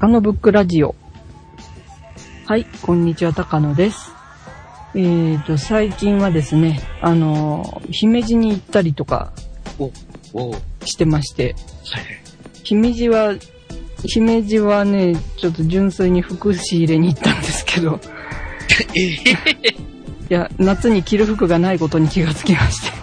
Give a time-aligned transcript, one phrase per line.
[0.00, 0.94] 高野ブックラジオ。
[2.46, 4.12] はい、こんにちは、高野です。
[4.94, 9.32] えーと、最近はですね、あの、姫路に行ったりとか。
[10.86, 11.54] してまして、
[12.64, 13.34] 姫路は、
[14.06, 18.00] 姫路はね、ちょっと純粋に服仕入れに行ったんですけど、
[18.96, 19.16] えい
[20.30, 22.96] や、夏に着る服がないことに気がつきまして。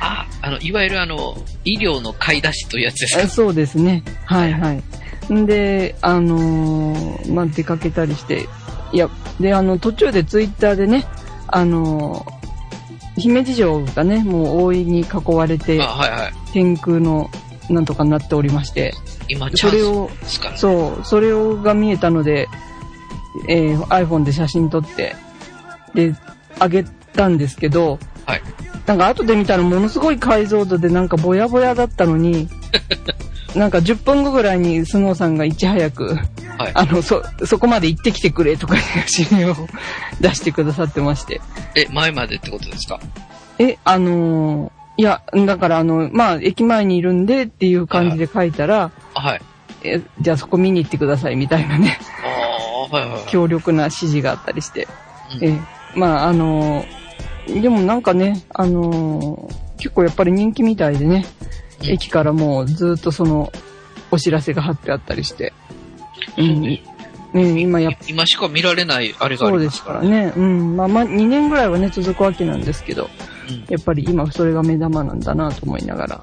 [0.00, 3.22] あ、あの、いわゆるあの、医療の買い出しというやつですか？
[3.22, 4.02] あそうですね。
[4.26, 4.82] はいはい。
[5.32, 8.46] んで、あのーまあ、出かけたりして、
[8.92, 9.08] いや、
[9.40, 11.04] で、あの、途中でツイッターでね、
[11.48, 12.42] あのー
[13.18, 16.32] 姫路城がね、もう大いに囲われてあ、、はいはい。
[16.52, 17.28] 天空の
[17.68, 18.94] なんとかになっておりまして、
[19.28, 20.10] 今、それを。
[20.56, 22.48] そう、それをが見えたので、
[23.48, 25.14] えー iPhone で写真撮って、
[25.94, 26.14] で、
[26.58, 28.42] あげたんですけど、はい。
[28.86, 32.48] なんか後で見たらものすごい解像度でなんかぼやぼやだったのに、
[33.54, 36.16] なんか10分後ぐらいにスノーさんがいち早く、
[36.58, 36.72] はい。
[36.74, 38.82] あの、そ、そこまで行ってきてくれとかいう
[39.30, 39.54] 指令を
[40.20, 41.40] 出してくださってまして。
[41.74, 42.98] え、前までってことですか？
[43.58, 49.40] え、あのーいや、だからあの、まあ、駅前にいるんでっていう感じで書いたら、あはい。
[49.84, 53.22] え、じゃあそこ見に行ってくださいみたいなね、ああ、はいはいはい。
[53.30, 54.86] 強力な指示があったりして。
[55.40, 55.58] うんえ、
[55.94, 63.52] まあ、あのーでもなんかね、あのー結構やっぱり人気みたいでね、うん駅からもうずっとその、
[64.10, 65.52] お知らせが貼ってあったりして。
[66.36, 66.60] うん。
[66.60, 66.82] ね、
[67.60, 70.32] 今やっ今しか見られないあれがあそうでりますすからね。
[70.36, 70.76] うん。
[70.76, 73.32] まあまあ、2年ぐらいはね、続くわけなんですけど、うん
[73.68, 76.20] やっぱり今それが目玉なんだなと思いながら。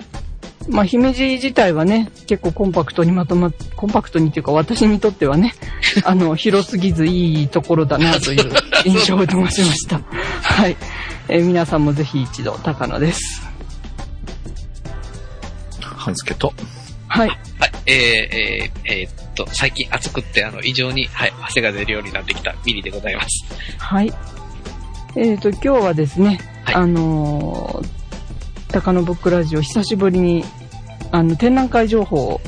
[0.70, 5.54] まあ、姫路自体はね、結構コンパクトにまとまっ、コンパクトにっていうか私にとってはね、
[6.06, 8.52] あの、広すぎずいいところだなという
[8.86, 10.02] 印象を 持ちました。
[10.42, 10.78] はい。
[11.28, 13.49] えー皆さんもぜひ一度、高野です。
[16.00, 16.54] 半助と。
[17.08, 17.28] はい。
[17.28, 17.40] はい。
[17.86, 23.46] えー、えー、えーっと、最近暑くって、あの、異常に、はい、汗が出るようになってきたミリでございます。
[23.78, 24.14] はい。
[25.16, 28.00] えっ、と、今日はですね、はいあのー
[28.72, 30.44] 高野ブックラジオ久しぶりに、
[31.12, 32.42] あの、展覧会情報を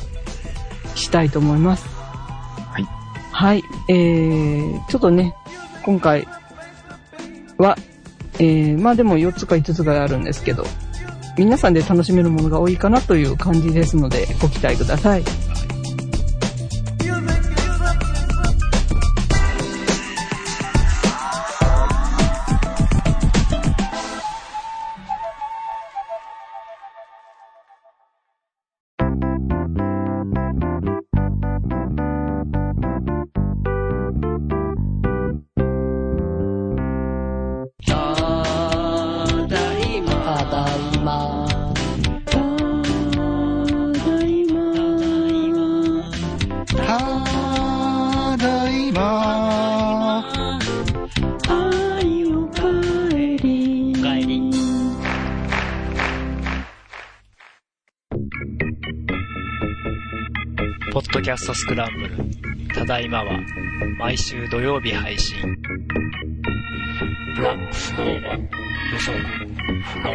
[0.94, 1.88] したいと思います。
[1.88, 2.84] はい。
[3.32, 3.62] はい。
[3.88, 5.34] えー、ちょっとね、
[5.84, 6.28] 今回
[7.58, 7.76] は、
[8.34, 10.64] えー、まあでも4つか5つがあるんですけど、
[11.36, 15.24] 皆さんで楽しめるものが多いかなという感じですので、ご期待ください。
[61.42, 62.16] ストスクランブル。
[62.72, 63.40] ただいまは、
[63.98, 65.40] 毎週土曜日配信。
[67.34, 68.48] ブラックスノーマン、
[68.92, 69.18] 予測、
[69.82, 70.12] 不能。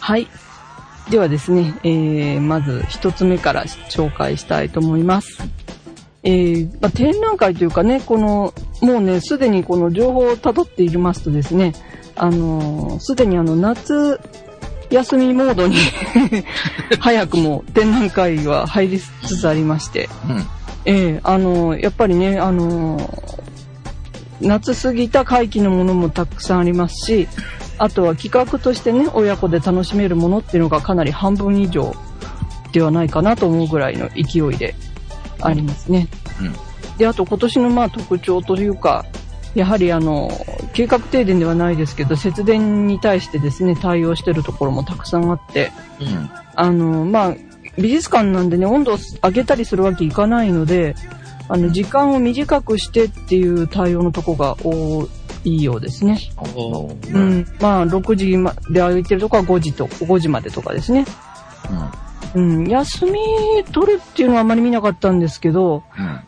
[0.00, 0.28] はい。
[1.08, 5.42] ではですね、えー、まず一つ目から紹介したいと思います。
[6.24, 11.74] えー、まあ、展覧会というかね、この、もうね、すでにこの情報を辿っていますとですね、
[12.16, 14.20] あのーすでにあの、夏
[14.90, 15.76] 休みモードに
[16.98, 20.46] 早くも展覧会は入りつつありまして、うん。
[20.86, 22.98] ええあのやっぱりね、あの
[24.40, 27.28] 夏過ぎた会期のものもたくさんありますし、
[27.78, 31.94] あとは企画としてね、親子で楽しめるものっていうのがかなり半分以上
[32.72, 34.74] ではないかなと思うぐらいの勢いで
[35.40, 36.08] ありますね。
[36.40, 36.69] うん
[37.00, 39.06] で、あと今年のまあ特徴というか、
[39.54, 40.30] やはりあの、
[40.74, 46.30] 計画停電ではないですけど、節電に対してですね、対応してるところもたくさんあって、うん。
[46.54, 47.36] あの、まあ、
[47.78, 50.94] 美術館なんでね、温度を上げたりするわけいかないので、
[51.48, 55.08] あの、時間を短くしてっていう対応のとこが多
[55.44, 56.18] いようですね。
[57.10, 57.46] うん。
[57.60, 61.06] まあ、6時まで空いてるとこは5時と、5時までとかですね。
[62.34, 62.68] うん。
[62.68, 63.20] 休み
[63.72, 66.20] 取るっていうのはあまり見なかったんですけど、うん、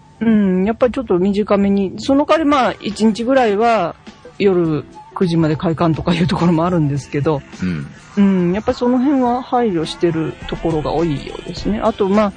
[0.66, 3.96] やっぱりちょっと短めに、その代わりまあ、1日ぐらいは
[4.38, 4.84] 夜
[5.14, 7.86] 9時まで開館とかいうところもあるんですけど、うん。
[8.14, 8.20] う
[8.50, 11.80] ん、やっぱりその辺は配慮してるところが多いようですね。
[11.80, 12.32] あと、まあ、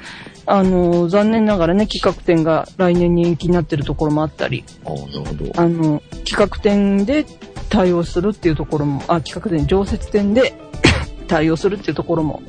[0.57, 5.51] あの、残念ながらね、企画展が来年に延期になってるところもあったり、ああ、なるほど。
[5.55, 7.25] あの、企画展で
[7.69, 10.53] 対応するっていうところも、あ、企画で常設展で
[11.27, 12.41] 対応するっていうところも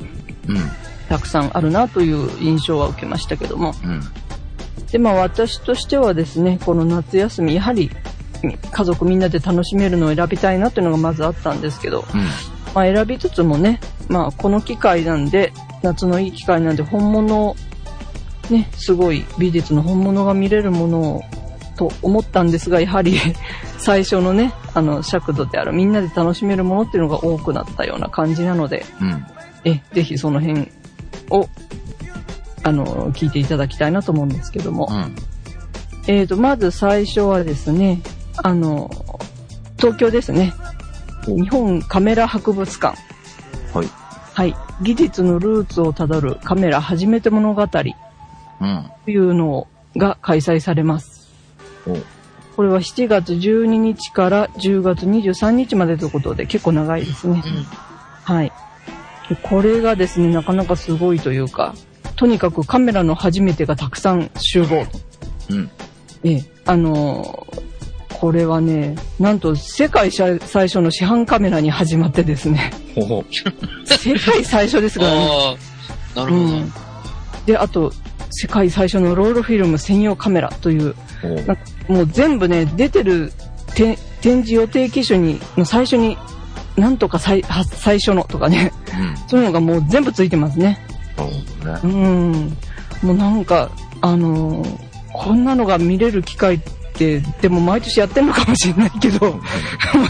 [0.49, 0.57] うん。
[1.09, 3.75] たくさんあるなという印象は受けましたけども。
[3.85, 4.03] うん。
[4.91, 7.91] で、まあ私としてはですね、この夏休み、やはり
[8.71, 12.21] 家族みんなで楽しめるのを選びたいなというのがまずあったんですけど、うん。
[12.75, 15.53] まあ選びつつもね、まあこの機会なんで、
[15.83, 17.57] 夏のいい機会なんで本物を、
[18.51, 21.23] ね、すごい美術の本物が見れるものを、
[21.77, 23.19] と思ったんですが、やはり
[23.79, 29.27] 最初のね、あの尺度であるみんなで楽しめるものっていうのが多くなったような感じなので、うん。
[29.65, 30.69] え、ぜひその辺
[31.31, 31.49] を、
[32.67, 34.89] あの、聞いていただきたいなと思うんですけども。
[34.91, 35.15] うん。
[36.09, 38.01] えーと、まず最初はですね、
[38.39, 38.91] あの、
[39.79, 40.53] 東京ですね。
[41.29, 42.99] お日本カメラ博物館。
[43.73, 43.87] はい。
[44.35, 44.57] はい。
[44.83, 47.79] 技術のルーツをたどるカメラ初めて物語と
[48.61, 48.91] うん。
[49.07, 51.29] いうのが開催されます。
[51.87, 51.97] お
[52.57, 57.45] これは7月12日から10月23日までということで結構長いですね。
[58.25, 58.53] はい。
[59.29, 61.75] でこれがですね、なかなかすごいというか、
[62.17, 64.99] とにかくカメラの初めてがたくさん集合と。
[65.51, 65.71] うん。
[66.25, 67.67] ええ、あのー
[68.19, 73.25] これはね、なんと世界最最初の市販カメラに始まってですね、ほほ。
[73.85, 75.59] 世界最初ですからね。
[76.15, 76.45] なるほど。
[76.45, 76.73] うん。
[77.45, 77.93] で、あと、
[78.31, 80.95] 世界最初のロールフィルム専用カメラという、
[81.89, 83.33] もう全部ね、出てる
[83.75, 86.17] て展示予定機種に、の最初に、
[86.77, 89.29] なんとか最は最初のとかね、うん。
[89.29, 90.86] そういうのがもう全部ついてますね。
[91.17, 91.97] なるほどねう。
[91.97, 92.57] ん。
[93.03, 93.71] もうなんか、
[94.01, 94.87] あのー
[95.17, 96.61] こんなのが見れる機会っ
[96.93, 99.41] て、でも毎年やってんのかもしれないけど、も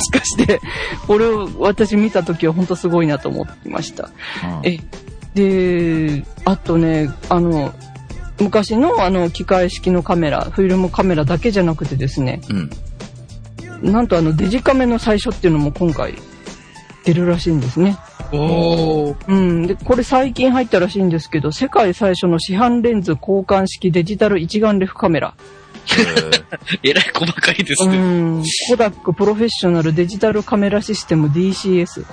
[0.01, 0.61] しかして、
[1.07, 4.11] これを私見た時は本当すごいなと思ってました。
[4.61, 4.81] うんえ、
[5.35, 7.73] で、あとね、あの、
[8.41, 13.93] 昔のあの機械式のカメラ、フィルムカメラだけじゃなくてですね、うん。
[13.93, 16.15] なんとあのデジカメの最初っていうのも今回
[17.05, 17.97] 出るらしいんですね。
[18.33, 19.17] おー。
[19.29, 19.67] うん。
[19.67, 25.35] で、これ最近入ったらしいんですけど、世界最初の市販レンズ交換式デジタル一眼レフカメラ。
[26.83, 27.99] えらい細かいですうね。
[28.41, 28.43] ん。
[28.71, 32.05] コダックプロフェッショナルデジタルカメラシステム DCS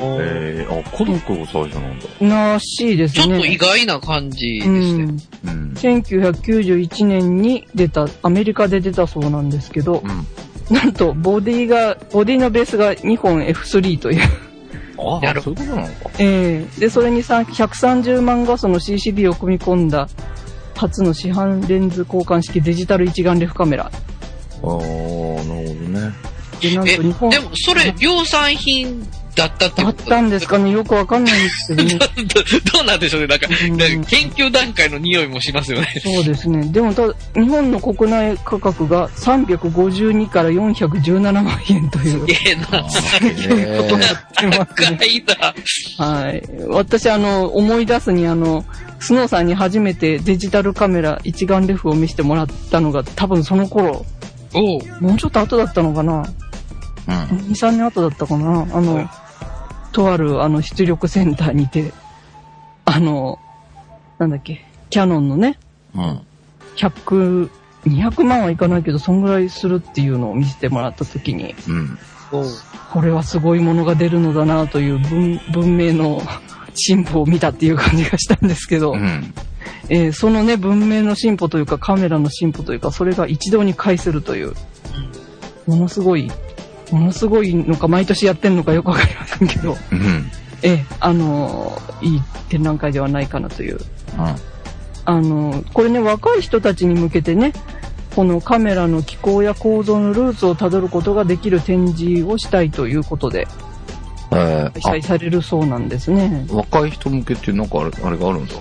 [0.00, 2.52] えー、あ、コドックが最初なんだ。
[2.52, 3.38] らしいですちょっね。
[3.40, 4.78] と意外な感じですうね。
[4.78, 5.00] ん。
[5.00, 5.72] うん。
[5.74, 10.04] 1991年に出た、アメリカで出たそうなんですけど
[10.70, 10.74] う、ん。
[10.76, 14.20] なんと、ボディが、ボディのベースがニコン F3 という。
[14.98, 16.10] ああ、やるそういうことなのか。
[16.18, 20.08] ええで、それにさ130万画素の CCD を組み込んだ、
[20.76, 23.84] 初の市販レンズ交換式デジタル一眼レフカメラ。
[23.84, 26.12] ああ、なるほどね。
[26.60, 30.70] で、なんえ、と日本、でもそれ量産品だったってあったんですかね？
[30.72, 31.98] よくわかんないんですけどね。
[32.26, 35.88] どどうなんでしょうねなんか、うんなんか研究段階の匂いもしますよね。
[36.02, 36.66] そうですね。
[36.72, 42.66] でもただ、日本の国内価格が352から417万円というええな。
[42.66, 44.98] ことになってますね。
[44.98, 45.24] 高い
[45.98, 46.04] な。
[46.04, 46.42] はい。
[46.68, 48.64] 私、あの、思い出すに、あの、
[49.00, 54.04] スノーさんに初めてデジタルカメラ一眼レフを見せてもらったのが多分その頃、
[54.54, 57.14] おうもうちょっと後だったのかなうん。
[57.14, 59.08] 2、3年後だったかなあの、はい
[59.92, 61.92] とある、あの、出力センターにて、
[62.84, 63.38] あの、
[64.18, 65.58] なんだっけ、キャノンのね、
[65.94, 66.20] うん。
[66.76, 67.50] 100、
[67.84, 71.98] 200万はいかないけど、そんぐらいするっていうのを見せてもらった時に、うん。
[72.92, 76.20] これはすごいものが出るのだなという文文明の
[76.74, 79.34] 進歩を見たっていう感じがしたんですけど、うん。
[79.88, 84.54] えーそのね、文明の進歩というかカメラの進歩というか、それが一堂に会するという、
[85.66, 86.30] ものすごい、
[86.92, 90.30] ものすごいのか毎年やってんのかよくわかりませんけど、うん。
[90.62, 93.78] えーあのーいい展覧会ではないかなという。
[95.04, 97.52] あのーこれね、若い人たちに向けてね、
[98.14, 103.46] このカメラの機構や構造のルーツをたどることができる展示をしたいということで
[104.30, 106.46] えー、開催されるそうなんですね。
[106.50, 108.54] あ、若い人向けってなんかあれ、あれがあるんだ。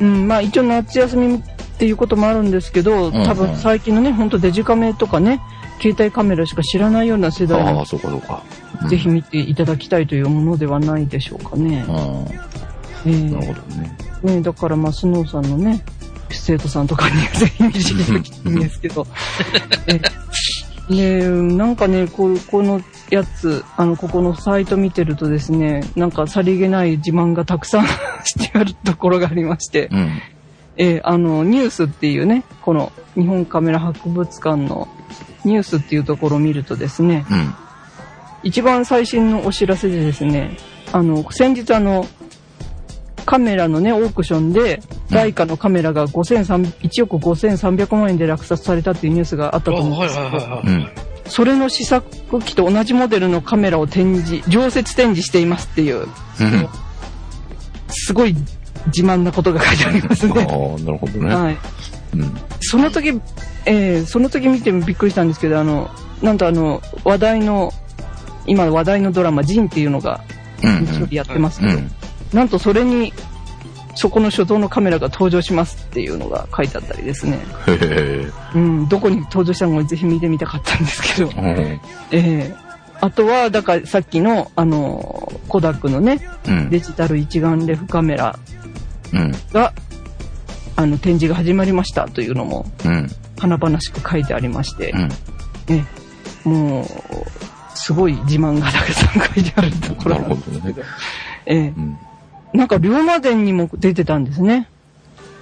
[0.00, 1.42] うん、まあ一応夏休み
[1.76, 5.42] っていうこともあるんですけど、多分最近のね、ほんとデジカメとかね、
[5.78, 8.42] 携帯カメラしか知らないような世代にああ、そうかそうか。
[8.50, 11.84] うんぜひ見ていただきたいというものではないでしょうかね。
[11.88, 13.32] うえん。
[13.32, 13.96] なるーほどね。
[14.22, 15.82] ねだからまあ、スノーさんのね、
[16.30, 19.06] 生徒さんとかには ぜひ見ていただきたいんですけど。
[19.86, 20.00] え
[20.90, 22.80] で、なんかね、こうこの
[23.10, 27.86] やつ、あの、ここのサイト見てるとですね、なんかさりげない自慢がたくさん
[28.24, 30.20] してあるところがありまして、うん。
[30.76, 34.88] えーあの、ニュースっていうね、この日本カメラ博物館の
[35.44, 37.54] ニュースっていうところを見るとですね、うん。
[38.42, 40.56] 一番最新のお知らせでですね、
[40.92, 42.06] あの、先日あの、
[43.24, 44.80] カメラのね、オークションで、
[45.10, 50.66] ライカのカメラが5300 1億5300万円で落札されたっていうニュースがあったと思うんですけど、はいはいはいはい。
[50.66, 50.88] うん。
[51.28, 56.08] それの試作機と同じモデルのカメラを展示、常設展示していますっていう、うん。
[57.88, 58.36] すごい
[58.86, 60.44] 自慢なことが書いてありますああ、ね。
[60.84, 61.34] なるほどね。
[61.34, 61.58] はい。
[62.14, 62.34] うん。
[62.60, 63.20] その時、
[63.64, 65.90] えーその時見てびっくりしたんですけど、あの、
[66.22, 67.72] なんとあの、話題の、
[68.46, 70.22] 今話題のドラマ、ジンっていうのが、
[70.62, 70.86] うん。
[70.86, 71.90] 日曜日やってますけど、うん。
[72.32, 73.12] なんとそれに、
[73.94, 77.38] そこの所蔵のカメラが登場しますっていうのが書いてあったりですね。
[77.66, 78.30] へえ。
[78.54, 81.30] うん、どこに登場したのかぜひ見てみたかったんですけど。
[81.30, 81.44] うん。
[81.48, 81.80] え
[82.12, 82.54] え
[83.00, 86.70] あとは、だからさっきの、あの、コダックのね、うん。
[86.70, 88.38] デジタル一眼レフカメラ
[89.12, 89.32] うん。
[89.52, 89.72] が、
[90.76, 93.08] あの、展示が始まりましたというのも、うん。
[93.38, 95.08] 華々しく書いてありましてう、ん。
[95.68, 95.84] え
[96.44, 96.86] えもう、
[97.74, 100.74] すごい自慢がたくさん書いてあるところなんですほどね。
[101.46, 101.98] ええうん。
[102.52, 104.68] なんか、龍馬伝にも出てたんですね。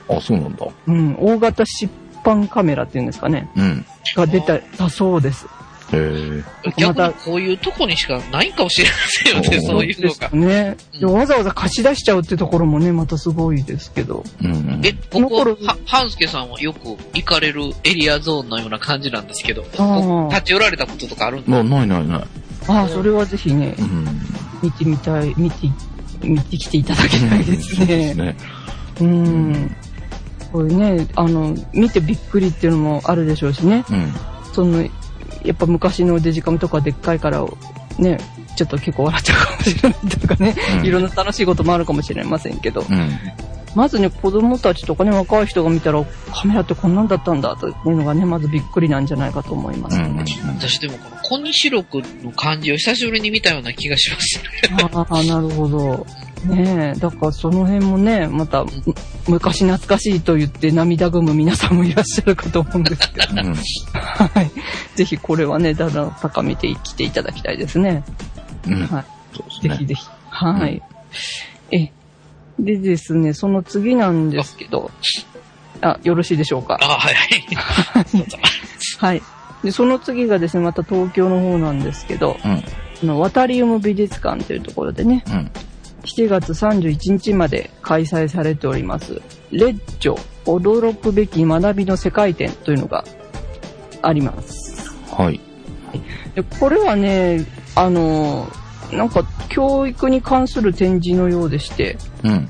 [0.09, 0.67] あ、そうなんだ。
[0.87, 1.89] うん、大型疾
[2.25, 3.49] 患カメラっていうんですかね。
[3.57, 3.87] うん。
[4.17, 5.47] が出た、だそうです。
[5.93, 6.73] へえ。
[6.77, 10.31] 逆にこういうとこにしかないかもしれませんよね、そそういうのが。
[10.31, 10.77] ね。
[10.95, 14.25] うんでわざわざ貸し出しちゃうってところもね、またすごいですけど。
[14.43, 14.81] うん。
[14.85, 19.63] え、こここ、は、半助さんはよく行かれるエリアゾーンのような感じなんですけど、
[20.31, 22.25] 立ち寄られたこととかあるんですまあ、ないないない。
[22.69, 24.07] ああ、それはぜひねう、ん。
[24.63, 25.69] 見てみたい、見て、
[26.23, 28.15] 見てきていただきたいですね。
[28.15, 28.37] ね。
[29.01, 29.77] うん。
[30.53, 33.85] これね、あの、見てびっくりっていうのもあるでしょうしね。
[33.91, 34.13] うん。
[34.53, 34.89] その、
[35.45, 37.45] やっぱ昔のデジカメとかでっかいから、
[37.99, 38.19] ね、
[38.57, 43.11] ちょっと結構笑っちゃうかもしれないとかね、うんいろんな楽しいこともあるかもしれませんけど、うん。
[43.75, 49.99] まずね、子供たちとかね、若い人が見たら、カメラってこんなんだったんだというのがね、まずびっくりなんじゃないかと思います。
[49.99, 50.17] うん。
[50.57, 54.89] 私でもこの、コニシロクの感じを久しぶりに見たような気がしますね。
[54.95, 56.07] ああ、なるほど。
[56.47, 58.71] ねえ、だからその辺もね、また、む
[59.29, 63.55] 昔懐かしいと言って涙ぐむ皆さんもいらっしゃるかと思うんですけど、うん。
[63.55, 64.51] はい。
[64.95, 68.05] ぜひこれはね、だだ高めてきていただきたいですね。
[68.67, 68.87] うん。
[68.87, 69.05] は
[69.63, 69.69] い。
[69.69, 69.71] ね。
[69.71, 70.07] ぜひぜひ。
[70.29, 70.83] はい。
[71.71, 71.91] え、
[72.59, 74.91] でですね、その次なんですけど、
[75.81, 76.79] あ、よろしいでしょうか？
[76.81, 77.15] あ、はい
[78.99, 79.23] はい。
[79.63, 82.53] で、その次がですね、また東京の方なんですけど、うん。
[82.53, 82.63] あ
[83.03, 85.51] の、ワタリウム美術館というところでね、うん。
[86.05, 89.21] 7月31日まで開催されております、
[89.51, 93.05] レッジョ驚くべき学びの世界展というのが
[94.03, 94.93] あります。
[95.11, 95.41] はい。
[96.35, 98.47] でこれはね、あの、
[98.93, 102.49] なんか教育に関する展示のようでして、うん。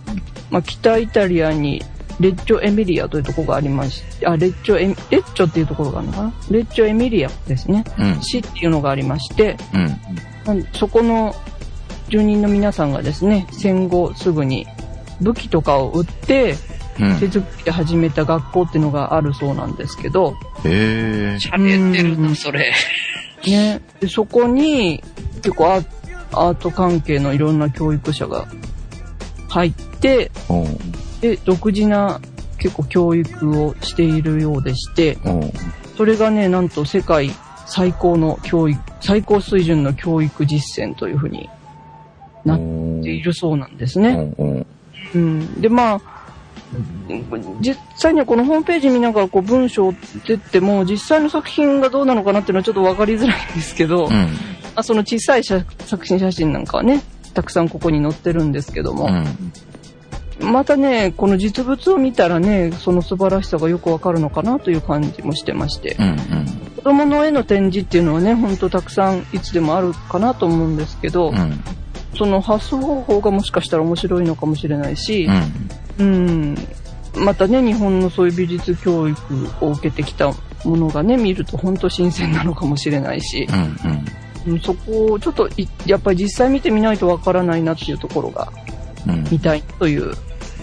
[0.50, 1.82] まあ、北イタリアに
[2.20, 6.34] レッジョエミリアというところがありまして、あ、レッジョエミ、レッジョっていうところがあるのかな？
[6.50, 7.84] レッジョエミリアですね。
[7.98, 8.22] うん。
[8.22, 11.34] 市っていうのがありまして、うんそこの
[12.14, 14.66] 住人の皆さんがですね、戦後すぐに
[15.20, 16.54] 武器とかを売って
[17.00, 17.18] うん。
[17.18, 21.38] 手作りで始めた学校っていうのがあるそうなんですけど、へえ。
[21.40, 22.72] 喋ってるな、うんそれ。
[23.44, 25.02] ね、でそこに
[25.42, 25.86] 結構アー
[26.30, 28.46] アート関係のいろんな教育者が
[29.48, 31.20] 入って、うん。
[31.20, 32.20] で、独自な
[32.58, 35.52] 結構教育をしているようでして、うん。
[35.96, 37.30] それがね、なんと世界
[37.66, 41.50] 最高の教育、最高水準の教育実践というふうに
[42.44, 44.34] なっているそうなんですね。
[44.38, 44.48] うん。
[44.48, 44.66] うん。
[45.14, 45.60] うん。
[45.60, 46.00] で、まあ、
[47.60, 49.94] 実際にはこのホームページ見ながらこう文章を
[50.26, 54.28] 出ても、実際の作品がどうなのかなっていうのはちょっとわかりづらいんですけど、うん。
[54.76, 59.06] あその小さい写作品写真なんかはね、たくさんここに載ってるんですけども、
[60.40, 60.52] うん。
[60.52, 66.16] またね、この実物を見たらね、その素晴らしさがよくわかるのかなという感じもしてまして、うん。
[66.76, 71.60] 子供の絵の展示っていうのはね、ほんとたくさんいつでもあるかなと思うんですけど、うん。
[72.14, 75.28] その発想方法がもしかしたら面白いのかもしれないし
[75.98, 76.54] う、ん。
[77.16, 79.20] うん、またね、日本のそういう美術教育
[79.60, 80.32] を受けてきた
[80.64, 83.90] ものがね、見ると本当新鮮なのかもしれないし、うん。
[83.90, 84.04] うん
[84.62, 88.52] そこをちょっといやっぱり実際見てみないとわからないなっていうところが
[89.06, 89.26] うん。
[89.30, 90.12] 見たいという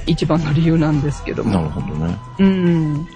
[0.05, 1.51] 一番の理由なんですけども。
[1.51, 2.15] なるほどね。
[2.39, 3.07] うん。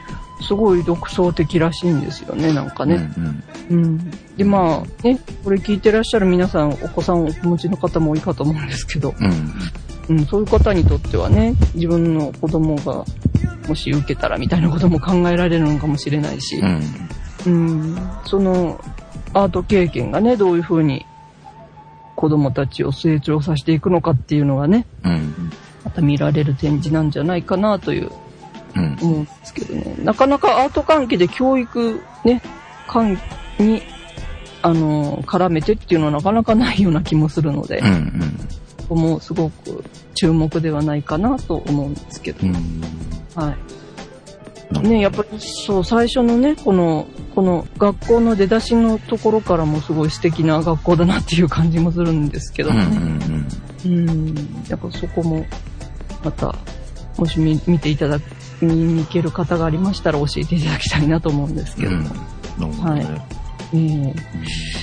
[0.42, 2.96] すごい独創的らしいんですよね、なんかね。
[2.96, 3.44] うん。
[3.70, 4.12] うん。
[4.38, 10.18] で、まあ、ね、これ聞いてらっしゃる皆さん、お子さんをお持ちの方も多いかと思うんですけど、うん。
[10.18, 13.06] うん、そういう方にとってはね、自分の子供が
[13.68, 16.82] もし受けたらみたいなことも考えられるのかもしれないしう、ん。
[17.46, 18.80] うん、その
[19.34, 21.06] アート経験がね、どういうふうに
[22.16, 25.52] 子供たちを成長させていくのかっていうのがね、うん。
[25.84, 28.12] また見られる展示なんじゃないかなという
[28.76, 28.98] うん。
[29.02, 29.96] 思うんですけどね。
[30.04, 32.42] なかなかアート関係で教育ね、
[32.88, 33.18] 関
[33.60, 33.82] に、
[34.62, 38.12] あの、絡めてっていうのはなかなかないような気もするので、うん。
[38.78, 39.84] ここもすごく
[40.16, 42.54] 注目ではないかなと思うんですけどう、ん。
[43.36, 44.88] はい。
[44.88, 52.86] ね、やっぱりそう、最初のね、このこの学校の出だしのところからもすごい素敵な学校だなっていう感じもするんですけどうんうね。
[52.88, 53.48] ん
[53.86, 54.36] うん。
[54.68, 55.46] やっぱそこも、
[56.24, 56.56] また、
[57.18, 58.20] もし見見ていただ、
[58.62, 62.04] 見に行ける方がありましたら教えていただきたいなと思うんですけうん。
[62.60, 62.74] どうん。
[62.74, 62.86] も。
[62.86, 63.22] なるほどね。
[63.76, 64.14] え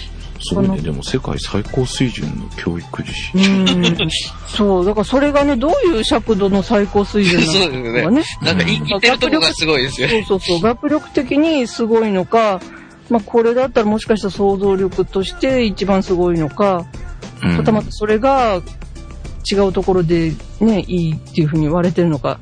[0.08, 0.12] え
[0.44, 0.80] すごいね。
[0.80, 4.04] でも世界最高水準の教育実う施。
[4.04, 4.10] ん。
[4.48, 8.24] そう、だからそれがね、どういう尺度の最高水準なのか がね。
[8.42, 10.24] なんか言ってるとこがすごいですよね。
[10.26, 12.60] そうそうそう、学力的にすごいのか、
[13.08, 16.86] まあこれだったらもしかしたら想像力として一番すごいのか、
[17.44, 18.62] うんはたまたそれが
[19.50, 22.38] 違うところでね、いいっていうふうに言われてるのか、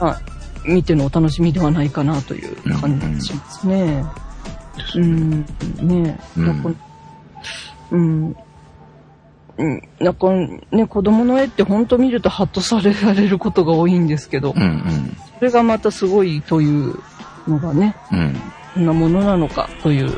[0.00, 0.20] まあ、
[0.64, 3.82] 見てのお楽しみではないかなという感じしますね。
[3.82, 4.04] うん、ね
[4.94, 5.44] うん。
[6.36, 6.62] なん。
[6.62, 6.70] か、
[7.90, 8.36] うん。
[9.58, 10.14] うん、なん。
[10.14, 10.28] か
[10.70, 15.16] ね、子供の絵って本当見るとハッとされられることが多いんですけど、うんうん。
[15.38, 16.98] それがまたすごいという
[17.48, 18.34] のがね、うん。
[18.76, 20.12] どんなものなのかという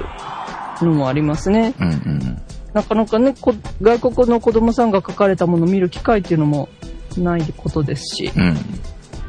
[0.82, 1.75] のもありますね。
[1.80, 2.42] うんうん。
[2.72, 6.68] なかなかね、こ外国の子供さんが描かれたものを見る機会っていうのも
[7.16, 8.56] ないことですし、うん。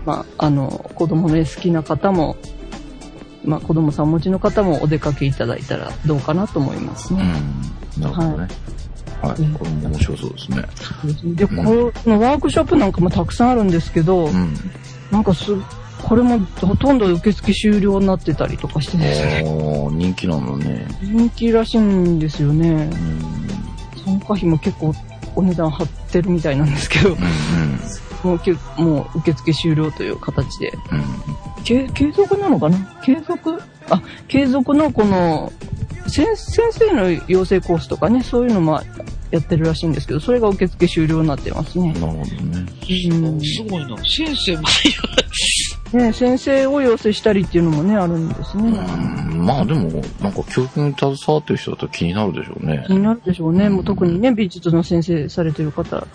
[0.06, 2.36] まあ、あの、子供の絵好きな方も、
[3.44, 7.22] まあ、子供さんお持ちの方もお出かけいただいたらどうかなと思いますね。
[7.98, 8.48] うんなるほどね。
[9.22, 9.42] はい。
[9.42, 11.36] うんこれも面白そうですね。
[11.36, 14.54] で、このワークショップなんかもたくさんあるんですけど、うん。
[15.12, 15.52] なんかす、
[16.04, 20.88] これもほとんど受付終了になってたりとかしてですね、人気なんだね。
[21.02, 22.76] 人気らしいんですよねう。
[22.76, 23.22] ん。
[24.06, 24.94] 参加費も結構
[25.36, 27.18] お値段張ってるみたいなんですけど、うん
[28.24, 30.74] もうけもう受付終了という形で。
[30.92, 31.64] うん。
[31.64, 32.78] 継継続なのかな？
[33.04, 33.62] 継続？
[33.90, 35.52] あ、継続のこの、
[36.08, 38.82] 先先生の養成コースとかね、そういうのも
[39.32, 42.00] やってるらしいんですけど、それが受付終了になってますねな。
[42.00, 42.26] るほどね。
[43.10, 43.98] うんすごいな。
[43.98, 44.64] 先生も
[45.92, 48.70] ね先生を養成したりっていうのもね、あるんですね。
[48.70, 52.94] うんまあでも、なんか教育に携わってる人だと気になるでしょうね気。
[52.94, 53.70] になるでしょうね。
[53.70, 56.06] もう特にね、美術の先生されてる方、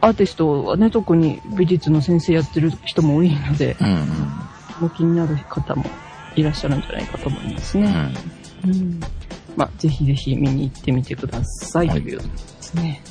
[0.00, 5.86] アーティストはね、特に美術の先生やってる人も多いので、うん気になる方も
[6.34, 7.84] いらっしゃるんじゃないかと思いますうん。
[7.84, 7.92] うね。
[7.92, 8.14] ん。
[8.66, 9.00] うん。
[9.56, 11.88] まあ、ぜひぜひ見に行ってみてください。
[11.88, 13.02] はいということですね。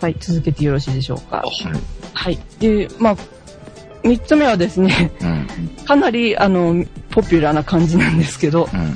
[0.00, 1.38] はい、続けてよろしいでしょうか。
[1.38, 1.48] はい。
[2.14, 2.38] はい。
[2.58, 3.16] で、まあ、
[4.02, 5.84] 三つ目はですね、うん。
[5.84, 8.94] かなり、あの、ポピュラーな感じなんですけど、うん。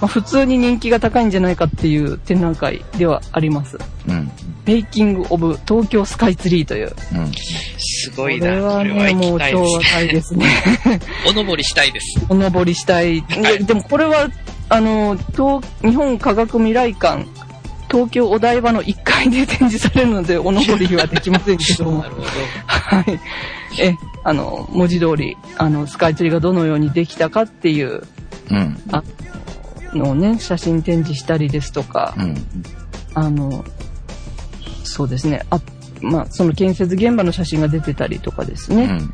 [0.00, 3.78] まあ、普通に人気が高いんじゃないかっていう展覧会ではあります。
[4.06, 4.30] うん。
[4.64, 6.94] メイキング・オブ・東京スカイツリーという。
[7.14, 7.26] うん。
[7.26, 7.32] こ
[7.78, 8.50] すごいな。
[8.50, 10.34] れはね、これは行もう超きたいです。
[10.34, 11.00] 若いですね。
[11.28, 12.20] お登りしたいです。
[12.28, 13.22] お登りしたい。
[13.22, 14.28] ででもこれは、
[14.68, 17.26] あの、東、日本科学未来館、
[17.90, 22.08] 東京お台場の1階で展示されるので、お登りはできませんけども な。
[22.08, 22.28] るほど。
[22.66, 23.20] はい。
[23.80, 28.02] え、あの、文字通り、あの、スカイツリーがどのようにできたかっていう
[28.50, 28.76] うん。
[29.92, 32.34] のをね、写真展示したりですとか、うん。
[33.14, 33.64] あの、
[34.84, 35.44] そうですね。
[35.50, 35.60] あ、
[36.00, 38.84] まあ、その建設現場の写真が出てたりとかですね。
[38.84, 39.10] うん。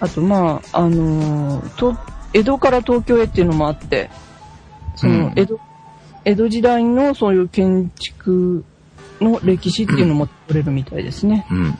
[0.00, 1.96] あと、まあ、あのーと、
[2.32, 4.10] 江戸から東京へっていうのもあって、
[4.96, 5.60] そのうん、江戸、
[6.24, 8.64] 江戸時代のそういう建築
[9.20, 11.46] の歴史っていうのも取れるみたいですね。
[11.50, 11.78] うん。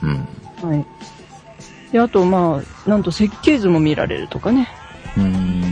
[0.61, 0.69] うん。
[0.69, 0.85] はい。
[1.91, 4.67] で、あと、まあ、なんと設計図も見られるとかね。
[5.17, 5.68] うん。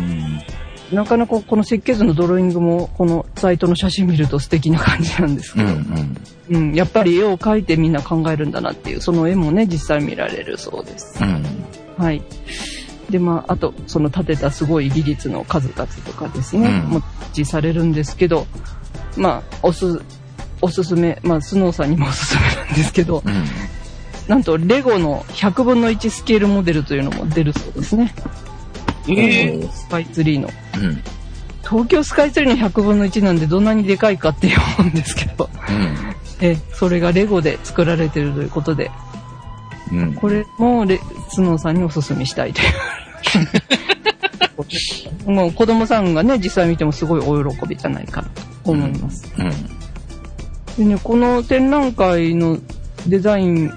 [0.91, 6.17] なかなかこの設計図のドローイングも、このサイトの写真見ると素敵な感じなんですけど、うん。
[6.49, 11.21] うん、やっぱり絵を描いてみんな考えるんだなっていう、その絵もね、実際見られるそうです。
[11.21, 11.43] うん。
[11.97, 12.21] はい。
[13.09, 17.01] で、まあ、あと、その建てたすごい技術の数々とかですね、うんも
[17.33, 18.47] 示されるんですけど、
[19.17, 20.01] まあ、おす、
[20.61, 23.43] おすすめ、まあ、スノーさんにもおすすめなんですけど、うん。
[24.27, 28.13] なんと、レゴの100分の1スケールモデルというのも出るそうですね。
[29.09, 30.49] ええスカイツリーの。
[30.75, 31.03] うん。
[31.63, 35.49] 東京スカイツリーの100分の1なんでどんなにでかいかって思うんですけど、
[36.39, 38.91] え、それがレゴで作られてるということで、
[39.91, 39.99] うん。
[39.99, 40.13] うん。
[40.15, 42.67] これもレスノーさんにおすすめしたいという。
[45.31, 48.29] もう子供さんがね、実際見てもすごいお喜びじゃないかな
[48.63, 49.31] と思います。
[49.37, 49.51] うん。
[50.77, 52.57] でね、この展覧会の
[53.07, 53.73] デザイン、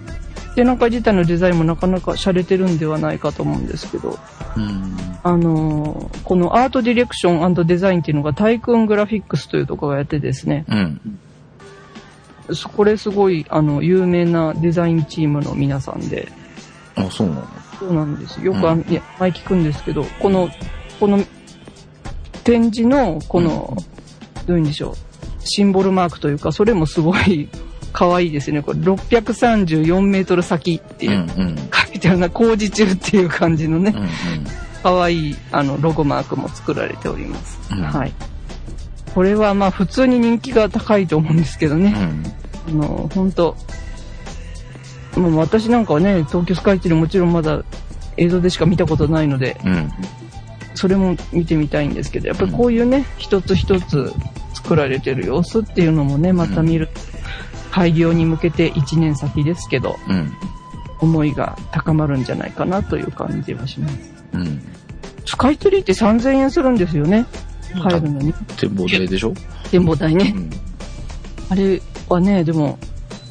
[0.55, 4.19] 展覧会自体のデザインもなかなか洒落てるんではないかと思うんですけど、
[4.57, 4.97] うん。
[5.23, 12.55] あのーこのアートディレクションデザインっていうのがタイクーングラフィックスというところがやってですね、うん。
[12.55, 16.31] そこれすごい、あの、有名なデザインチームの皆さんで、
[16.97, 17.49] あ、そうなの？
[17.79, 18.41] そうなんです。
[18.45, 18.91] よくあの、うん。
[18.91, 20.49] いや、前聞くんですけど、この、
[20.99, 21.19] この
[22.45, 23.77] 展示の、この、
[24.47, 24.95] どういうんでしょう、
[25.45, 27.49] シンボルマークというか、それもすごい
[27.93, 28.63] 可愛いですね。
[28.63, 31.13] これ634メートル先ってうん。
[31.13, 31.57] いうう、ん。
[31.57, 34.09] 書いてあるな、工事中っていう感じのねう、ん。
[34.83, 37.59] 可愛いあのロゴマークも作られております。
[37.73, 38.13] うんはい。
[39.15, 41.95] これはまあ普通に人気が高いと思うんですけどね。
[42.69, 42.83] うん。
[42.83, 43.57] あの、本当
[45.17, 47.63] もう私なんかはね、東京スカイツリーもちろんまだ
[48.17, 49.91] 映像でしか見たことないので、うん。
[50.75, 54.13] それも見てみたいんですけど、やっぱりこういうね、一つ一つ
[54.55, 56.89] 作られてる様子っていうのもね、また見る。
[57.71, 60.33] 開業に向けて1年先ですけど、うん。
[61.01, 63.99] 思いが高まるんじゃないかなという感じはします。
[64.35, 64.63] うん。
[65.25, 67.27] スカイツリーって3000円するんですよね。
[67.83, 68.33] 帰るのに。
[68.59, 69.33] 展望台でしょ？
[69.71, 70.39] 展望台ねう。
[70.41, 70.51] ん。
[71.49, 72.79] あれはね、でも、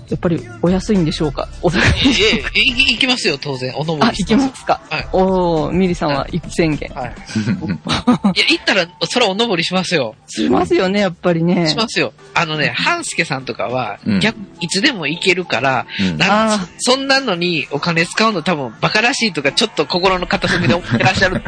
[0.09, 1.47] やっぱりお安いんでしょうか？
[1.61, 1.93] お互い。
[1.93, 3.73] ええ、い行きますよ、当然。
[3.75, 4.81] おのぼあ、りし行きますか？
[4.89, 6.89] はいおー、ミリさんは行く宣言。
[6.95, 7.13] はい。
[8.35, 10.15] いや、行ったら、それはおのぼりしますよ。
[10.27, 11.69] しますよね、やっぱりね。
[11.69, 12.13] しますよ。
[12.33, 21.43] あのね、半助さんとかはうん、逆、いつでも行けるから、うんなんそんなのにお金使うの多分バカらしいとかちょっと心の片隅で思ってらっしゃる。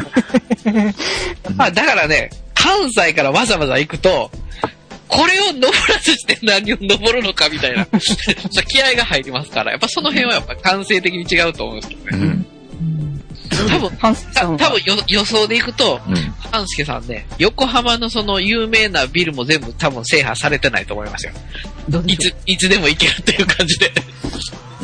[1.56, 4.30] まあだからね、関西からわざわざ行くと、
[5.12, 7.86] これを登らずして何を登るのかみたいな、
[8.67, 12.08] 気合が入りますから、やっぱその辺はやっぱ感性的に違うと思うんですけどね。
[12.13, 12.21] うん。
[12.21, 12.47] うん
[13.67, 13.91] 多分、
[14.58, 16.15] 多分よ予想で行くと、うん。
[16.52, 21.34] 半助さんね、横浜のその有名なビルも全部多分制覇されてないと思いますよ。
[22.08, 23.91] いつ、いつでも行けるっていう感じで。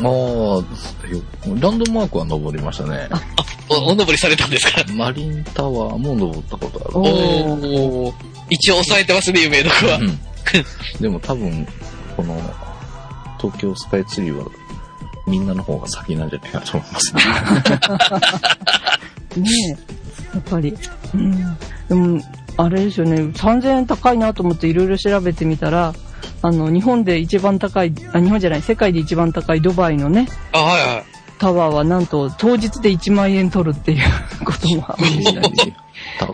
[0.00, 0.62] あ、よ
[1.60, 3.08] ランドマークは登りましたね。
[3.70, 4.84] お、お登りされたんですか？
[4.92, 6.98] マリンタワーも登ったことある。
[6.98, 8.37] おおー。
[8.50, 9.96] 一応抑えてますね、有名どこは。
[9.96, 10.18] うん。
[11.00, 11.66] でも多分、
[12.16, 12.40] この、
[13.40, 14.46] 東京スカイツリーは、
[15.26, 17.22] みんなの方が先なんじゃないかと思いますね。
[19.36, 19.76] う ねえ、や
[20.38, 20.76] っぱり。
[21.14, 21.58] うん。
[21.88, 22.22] でも、
[22.56, 25.94] あれですよね、3000円高いなと思っていろいろ調べてみたら、
[26.42, 31.04] あの、日本で一番高い、あ、日本じゃない、世界で一番高いドバイのね、あ、はいはい。
[31.38, 35.74] タワーはなんと当日で1万円取るっていうこともあるみたいで
[36.18, 36.32] ただ、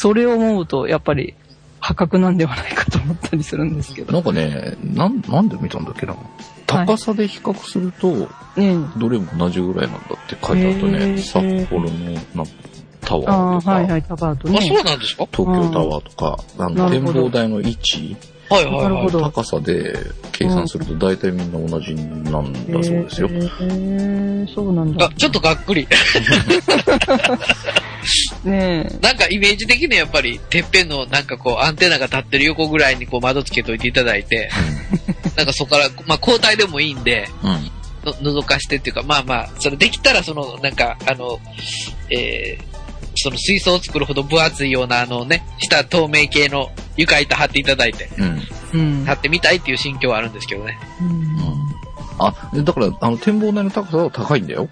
[0.00, 1.34] それを思うと、やっぱり
[1.80, 4.12] 破格なんではないかと思ったりするんですけど。
[4.12, 6.14] なんかね、なん、なんで見たんだっけな。
[6.66, 10.98] 高さで比較すると、ねどれも同じぐらいなんだって書いてあったへね。
[11.14, 11.90] ー札幌の
[12.34, 12.44] な
[13.00, 14.60] タあワーとか、あ、はいはい、タワーとあ、ね。
[14.68, 15.26] そうなんですか？
[15.32, 18.16] 東京タワーとか、あの展なるほど望台の位置、
[18.50, 18.82] はいはいはい。
[18.84, 19.94] なるほど高さで
[20.32, 23.28] 計算すると大体みんな同じなんだそうですよ。
[23.28, 25.86] へえそうなんだあ。、ちょっとがっくり。
[28.44, 34.50] なんかイメージ的にやっぱり、てっぺんのなんかこう、アンテナが立ってる横ぐらいにこう窓つけといていただいて、
[35.36, 37.50] なんかそこから、まあ交代でもいいんで、うん。
[37.50, 37.70] うん。
[38.04, 41.38] の覗かしてっていうか、まあまあ、それできたらその、なんか、あの、
[42.10, 42.78] えー、
[43.16, 48.42] その水槽を作るほど分厚いようなあのね、下透明系の床板貼っていただいて、うん。
[48.74, 49.04] うん。
[49.04, 50.78] 貼ってみたいっていう心境はあるんですけどね。
[51.00, 51.38] うん
[52.20, 54.68] あ、だから、あの、展望台の高さは高いんだよ。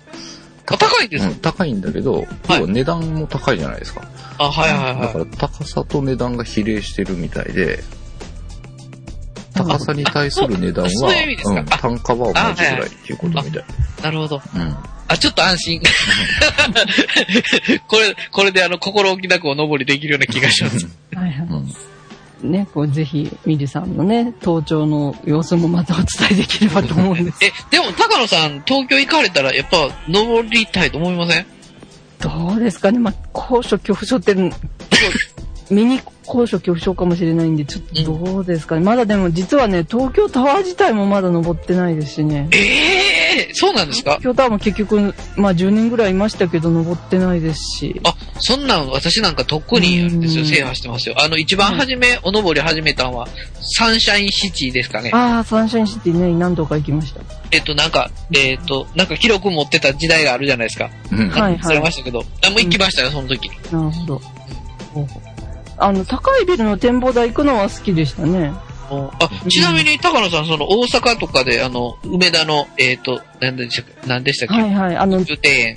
[0.68, 4.02] あ、高いんですうん、高いんだけど、要は値段も高いじゃないですか。
[4.38, 5.28] あ、はいはいだかはい。
[5.30, 7.82] ら高さと値段が比例してるみたいで、
[9.54, 13.64] 高さに対する値段は、そういう意味ですかん、単価は同じぐらいっていうことみたい。
[14.02, 14.42] なるほど。
[14.54, 14.76] うん。
[15.08, 15.80] あ、ちょっと安心。
[17.86, 20.86] これ、これであの、心置きなくお登りできるような気がします。
[21.14, 21.74] はいはうん。
[22.46, 22.50] い。
[22.50, 27.38] ね、こうぜひ、ミリさんのね、登頂の様子もまたお伝えできればと思うんです。
[27.44, 31.46] え、でも高野さん、東京行かれたら、やっぱ、登りたいと思いません？
[32.20, 34.34] どうですかね、まあ、高所恐怖症って、
[35.70, 38.80] ミニ高所恐怖症かもしれないんで、ちょっとどうですかね。
[38.82, 42.48] まだでも実はね、東京タワー自体もまだ登ってないですしね。
[42.52, 42.56] え
[43.36, 44.16] えそうなんですか？
[44.18, 48.00] 東京タワーも結局、まあ10年ぐらいいましたけど、登ってないですし。
[48.04, 51.14] あ、そんなん私なんかとっくにですよ、うん制覇してますよ。
[51.18, 53.28] あの、一番初め、お登り始めたのは、
[53.60, 55.10] サンシャインシティですかね。
[55.12, 57.20] ああ、サンシャインシティね、何度か行きました？
[57.50, 60.90] えっと、なんか、えっと、なんか記録持ってた時代があるじゃないですか。
[61.12, 61.28] うん。
[61.28, 62.24] はい忘れましたけど。
[62.46, 63.54] あ、もう行きましたよ、その時に。
[63.72, 64.20] なるほど。
[65.78, 68.52] あの、高いビルの展望台行くのは好きでしたね。
[68.90, 74.96] あ、ちなみに高野さん、その大阪とかで、あの、梅田の、えっ、と、何でしたっけ、何でしたっけ、はいはい。
[74.96, 75.76] あの、中庭園。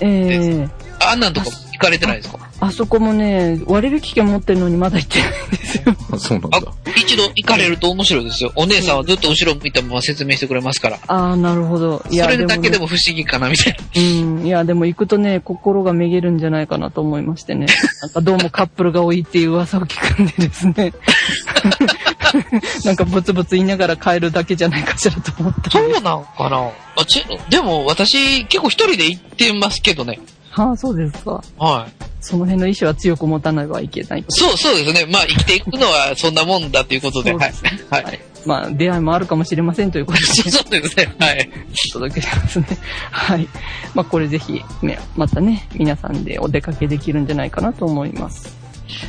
[0.00, 0.68] ええ
[1.00, 1.46] ああんなんとか
[1.76, 2.38] 行かれてないですか？
[2.58, 5.94] あそこもね、割引券持ってるのにまだ行ってないんですよ。
[6.12, 8.52] あそうなんあだ。、一度行かれると面白いですよ。
[8.56, 10.98] お姉さんはずっと後ろ向いたまま説明してくれますから。
[11.06, 12.02] ああ、なるほど。
[12.10, 14.00] いそれだけでもも不思議かな、みたいな。
[14.02, 14.10] ね。
[14.20, 14.46] うん。
[14.46, 17.66] いや、でも行くとね、心がめげるんじゃないかなと思いましてね。
[18.02, 20.92] なんかどうもカップルが多いっていう噂を聞くんでですね。
[22.84, 26.70] なんかブツブツ言いながら帰るだけじゃないかしらと思ったそうなんかな？
[26.98, 30.18] あちでも私、結構一人で行ってますけどね。
[30.56, 31.42] はあ、そうですか。
[31.58, 31.92] はい。
[32.20, 34.24] その辺の意志は強く持たないはいけない。
[34.28, 35.06] そう、そうですね。
[35.12, 37.32] まあ、生きていくのはそんなもんだということで。
[37.34, 37.52] はい。
[37.90, 38.04] はい。
[38.04, 38.20] はい。
[38.46, 41.14] まあ、出会いもあるかもしれませんということで、 そうですね。
[41.18, 41.50] はい。
[41.90, 42.66] お届けしますね。
[43.10, 43.46] はい。
[43.94, 48.56] まあ、これぜひ、ね、またね、皆さんでお出かけできるんじゃないかなと思います。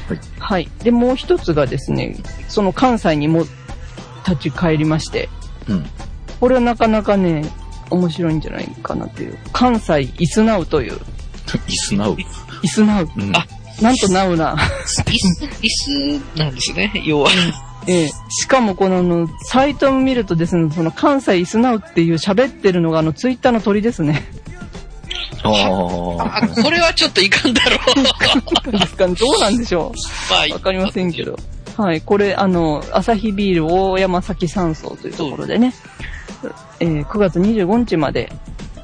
[0.10, 0.20] はい。
[0.40, 0.70] はい。
[0.84, 2.18] で、もう一つがですね、
[2.50, 3.46] その関西にも
[4.28, 5.30] 立ち返りまして、
[5.70, 5.86] うん。
[6.42, 7.46] これはなかなかね、
[7.90, 9.38] 面白いんじゃないかなという。
[9.54, 11.00] 関西イスナウという、
[11.68, 12.18] イスナウ。
[12.62, 13.10] イスナウ。
[13.18, 13.36] うん。
[13.36, 13.46] あ
[13.82, 14.56] なんとナウな。
[14.56, 17.30] 椅子、椅子なんですね、要は。
[17.88, 18.08] ええ。
[18.30, 24.26] しかもこのあの、サイトを見るとですね、その関西イスナウっていう喋ってるのがあの、ツイッターの鳥ですね。
[25.44, 26.48] あああ。
[26.48, 27.78] それはちょっといかんだろ
[28.68, 28.72] う。
[28.72, 29.16] ですかね。
[29.16, 29.94] どうなんでしょ
[30.30, 31.38] まあうわかりませんけど。
[31.78, 32.02] はい。
[32.02, 35.74] これ、あの、アサヒビール大山崎山荘というところでね、
[36.80, 38.32] えー9月25日まで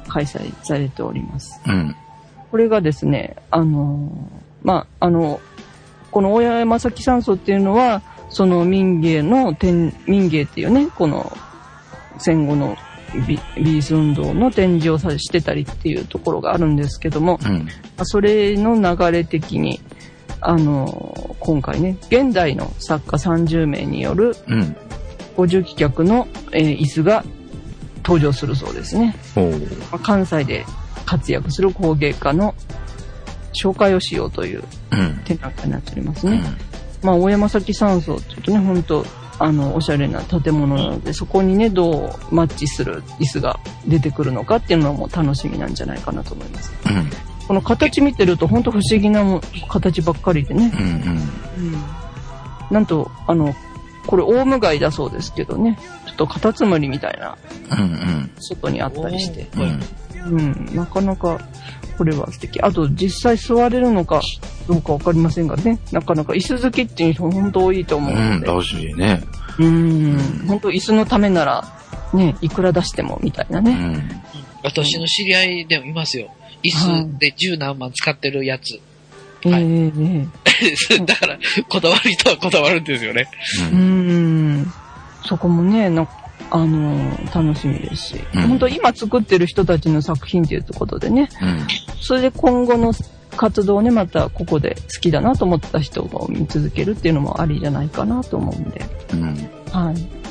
[0.08, 1.60] 開催されております。
[1.66, 1.96] うん。
[2.54, 5.40] これがですね、あのーまあ、あの、
[6.12, 11.36] この大山崎山荘っていうのは、その民芸の展、民芸っていうね、この
[12.18, 12.76] 戦後の
[13.26, 17.64] ビビーズ運動の展示をさしてたりっていうところがあるんですけども、うん。
[17.64, 19.80] まあそれの流れ的に、
[20.40, 24.76] あの、今回ね、現代の作家30名によるうん。
[25.36, 27.24] 50機脚の、えー椅子が
[28.04, 29.16] 登場するそうですね。
[30.04, 30.64] 関西で
[31.04, 32.54] 活躍する工芸家の
[33.52, 35.20] 紹介をしようといううん。
[35.24, 36.42] 展覧会になっておりますね。
[37.02, 37.06] うん。
[37.06, 39.04] まあ、大山崎山荘っていうとね、本当
[39.38, 46.72] あの、おしゃれな建物なので、そこにね、どうマッチする椅子が出てくるのかっていうのも楽しみなんじゃないかなと思います。
[46.86, 47.10] うん。
[47.46, 50.72] この形見てると本当不思議なも形ばっかりでね。
[50.74, 51.84] うん。
[52.70, 53.54] なんと、あの、
[54.06, 55.78] これオウムガイだそうですけどね。
[56.06, 57.36] ちょっとカタツムリみたいな
[57.70, 57.78] うん。
[57.80, 58.30] うん。
[58.38, 59.46] 外にあったりして。
[59.56, 59.80] うん。
[60.24, 61.38] うん、なかなか
[61.98, 62.60] これは素敵。
[62.60, 64.20] あと実際座れるのか
[64.66, 65.78] どうかわかりませんがね。
[65.92, 68.30] なかなか椅子好きっていう人本当多いと思ううん。
[68.30, 68.46] ので。
[68.46, 69.22] らしいね。
[69.58, 70.44] うん。
[70.46, 71.64] 本当椅子のためなら、
[72.12, 73.72] ね、いくら出してもみたいなね。
[73.72, 74.22] うん。
[74.62, 76.30] 私の知り合いでもいますよ。
[76.64, 78.80] 椅子で十何万使ってるやつ。
[79.50, 80.26] はいえええ
[80.90, 83.28] え だから、こだわる人はこだわるんですよね。
[83.72, 84.72] うーん。
[85.24, 86.06] そこもね、な
[86.50, 91.66] あの楽しみですし、うん本当今作ってる人たちの作品っていうことでね、うん。
[92.00, 92.92] それで今後の
[93.36, 99.50] 活動をね、またここで好きだなと思った人を見続けるっていうのもありじゃないかなと思うんで、うん。
[99.70, 100.23] はい。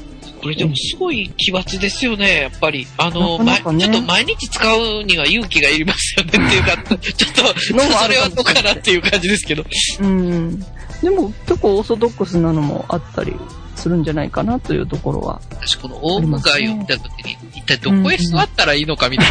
[0.44, 2.86] これでもすごい奇抜ですよね、やっぱり。
[2.98, 9.64] あの、なかなかねまちょっと毎日使うには勇気がいりますよねっていうか、ちょっと、 それはどうかなっていう感じですけど。
[10.02, 10.60] うん。
[11.02, 13.34] でも結構オーソドックスなのもあったり
[13.76, 15.40] するんじゃないかなというところは。
[15.52, 19.28] 私このオウムガイを見たときに、一体どこへ座ったらいいのかみたい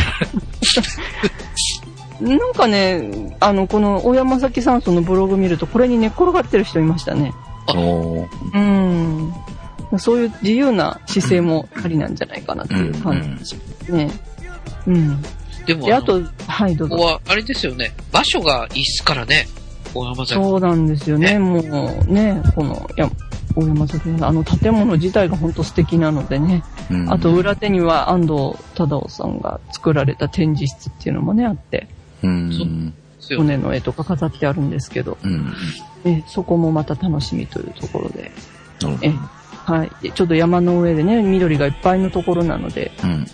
[2.21, 2.37] な。
[2.39, 7.35] なんかね、あの、この大山崎山荘のブログ見ると、これに寝っ転がってる人いましたね。
[7.69, 9.35] おーうん。
[9.99, 14.11] そういう自由な姿勢もありなんじゃないかなっていう感じですね。
[14.87, 15.23] うん。
[15.67, 16.97] でも、で、あと、はい、どうぞ。
[16.97, 17.93] ここは、あれですよね。
[18.11, 19.47] 場所がいいっすからね。
[19.95, 20.35] 大山崎。
[20.35, 21.39] そうなんですよね。
[21.39, 23.11] もうね、この、いや、
[23.55, 26.65] 大山崎のあの建物自体が本当素敵なのでね。
[26.91, 31.89] うんあと、裏手には安藤忠夫さんが作られた展示室っていうのもね、あって、
[32.23, 32.95] うん。
[33.37, 35.53] 骨の絵とか飾ってあるんですけど、うん。
[36.05, 38.33] ね、そこもまた楽しみというところで、
[38.81, 39.13] なるほえ
[39.65, 39.91] はい。
[40.03, 43.09] でちょっと山の上でね、緑がいっぱいのところなので、ど。
[43.09, 43.27] うん。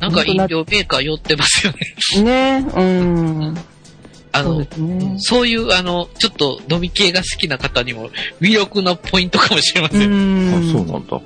[0.00, 1.72] なんか飲料メーカー寄ってますよ
[2.22, 2.60] ね。
[2.62, 3.58] ね、うん。
[4.30, 5.16] あのそうで、すね。
[5.18, 10.04] そういう、あの、ちょっと飲み系が好きな方にも魅力のポイントかもしれませ。
[10.04, 10.70] うんん。
[10.70, 11.20] あ、そうなんだ。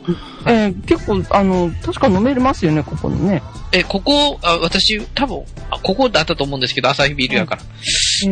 [0.47, 3.43] えー結構、あの、確か飲めますよね、ここにね。
[3.73, 7.63] え、ここ、あ私、多分、あここだったと思うんですけど、アサヒビールやから。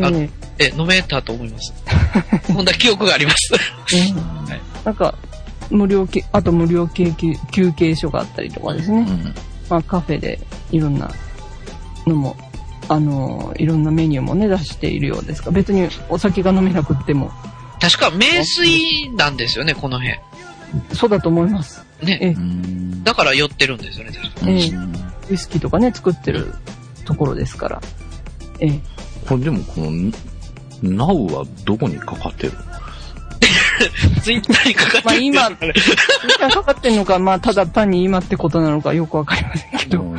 [0.06, 1.72] あのえ飲めたと思います。
[2.52, 3.54] こんな記憶があります。
[3.94, 4.40] うん
[4.84, 5.14] なんか、
[5.70, 9.06] 無料け、あと無料休憩休憩所があったりとかですね。
[9.08, 9.34] うん。
[9.68, 10.38] まあカフェで
[10.70, 11.10] いろんな
[12.06, 12.36] のも、
[12.88, 17.30] あのいろんなメニューもね、出しているようですが、別にお酒が飲めなくっても、
[17.80, 20.18] 確か、名水なんですよね、この辺。
[20.92, 21.84] そうだと思います。
[22.02, 22.18] ね。
[22.20, 23.02] えうん。
[23.02, 24.70] だから寄ってるんですよね、確かええ
[25.30, 26.52] ウイスキーとかね、作ってる
[27.04, 27.80] ところですから。
[28.60, 28.80] ええ
[29.26, 30.12] これでもこの、
[30.82, 32.52] ナウはどこにかかってる
[34.22, 36.02] ツイッターにかかってまあるんですよね
[36.38, 40.14] 今、かかってんのか、まあ、ただ単に今ってことなのかよくわかりませんけど。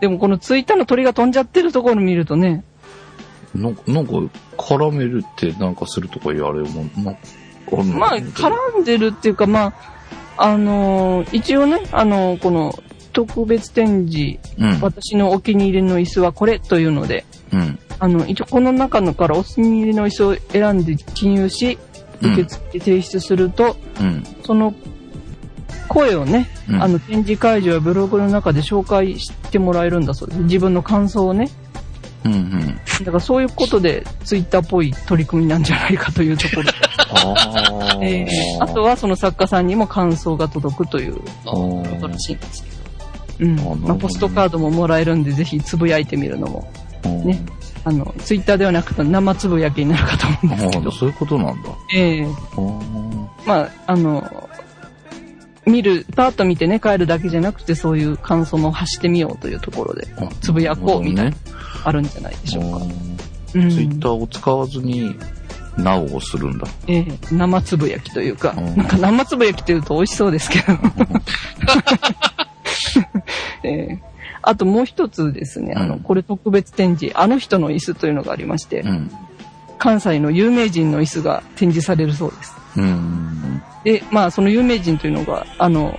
[0.00, 2.64] でもこのツイッターの鳥が飛んじゃってるところ見るとね、
[3.54, 4.12] なんか、なんか、
[4.58, 7.12] 絡めるってなんかするとか言われるもん、な、
[7.98, 9.72] まあ、絡んでるっていうか、ま
[10.36, 12.74] あ、あのー一応ね、あのーこの、
[13.12, 14.80] 特別展示、うん。
[14.82, 17.78] 私のお気に入りの椅子はこれというので、うん。
[17.98, 21.78] あの、一応この中のからお気に入りの椅子を選んで記入し、
[22.22, 24.24] うん受付提出すると、うん。
[24.44, 24.74] その
[25.88, 30.40] 声をね、うんあの、展示会場やブログの中で紹介してもらえるんだそうです。
[30.42, 31.48] 自分の感想をね。
[32.24, 32.76] うんうん。
[33.04, 36.70] だからそういうことで、ツイッターっぽい取り組みなんじゃないかというところで。
[37.10, 37.34] あ
[37.96, 37.98] あ。
[38.02, 38.26] えー
[38.60, 42.64] あとはその作家さんにも感想が届くということらしいんです
[43.38, 43.50] けど。
[43.50, 43.56] うん。
[43.56, 46.72] ねまあ、ポストカードももらえるんで、ぜひつぶやいてみるのも、
[47.24, 47.44] ね。
[47.86, 50.90] あの、ツイッターではなくて生つぶやきになるかと思うんですけど。
[50.90, 51.68] そういうことなんだ。
[51.94, 54.50] ええあーまあ、あの、
[55.66, 61.36] 見る、パーッと見てね、帰るだけじゃなくて、そういう感想も発してみようというところで、あつぶやこうみたいなね。
[61.84, 62.78] あるんじゃないでしょうか。
[63.52, 65.14] ツうんイッターを使わずに、
[65.76, 66.66] なおをするんだ。
[66.88, 70.72] ええ生つぶやきというか、うんなんか生つぶやきというと美味しそうですけど。
[73.62, 74.15] ええ
[74.46, 79.10] あともう一つですね、あの、うんこれ特別展示、あの人の椅子というのがありまして、うん。
[79.78, 82.54] 関西の有名人の椅子が展示されるそうです。
[82.76, 83.62] うん。
[83.82, 85.98] で、まあ、その有名人というのが、あの、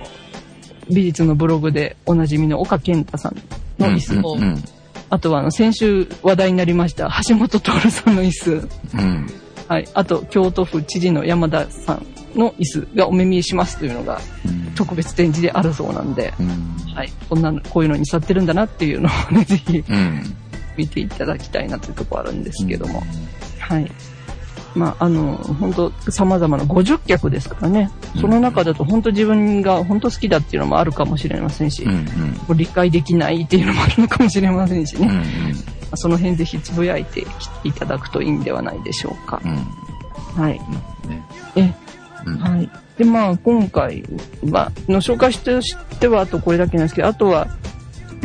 [0.88, 3.36] 美術のブログでおなじみの岡健太さん
[3.78, 4.42] の椅子、うん。
[4.42, 4.64] うん。
[5.10, 9.26] あとはあの、先週話題になりました橋本徹さんの椅子、うん。
[9.68, 14.72] はい、あと京都府知事の山田さんの椅子がお目見えしますというのがうん。
[14.74, 16.94] 特別展示であるそうなんで、うん。
[16.94, 20.36] はい、こんなの、こういうのに去ってるんだなっていうのをね、ぜひうん。
[20.76, 23.02] 見ていただきたいなというところあるんですけども、
[23.58, 23.90] はい。
[24.74, 32.06] まあ、あの、本当様々な50脚ですからね、その中だと本当自分が本当好きだっていうのもあるかもしれませんし、うん。
[32.48, 32.56] うん。
[32.56, 35.08] 理解できないっていうのもあるのかもしれませんしね、
[35.90, 35.96] うん。
[35.96, 37.26] その辺ぜひつぶやいて
[37.64, 39.48] いただくといいんではないでしょうかう。
[39.48, 39.56] ん。
[40.40, 40.60] はい。
[41.08, 41.26] ね。
[41.56, 41.74] え、
[42.34, 42.38] うん。
[42.38, 42.70] はい。
[42.96, 44.04] で、まあ、今回
[44.50, 47.48] は、の紹介としては、あとこれだけなんですけど、あとは、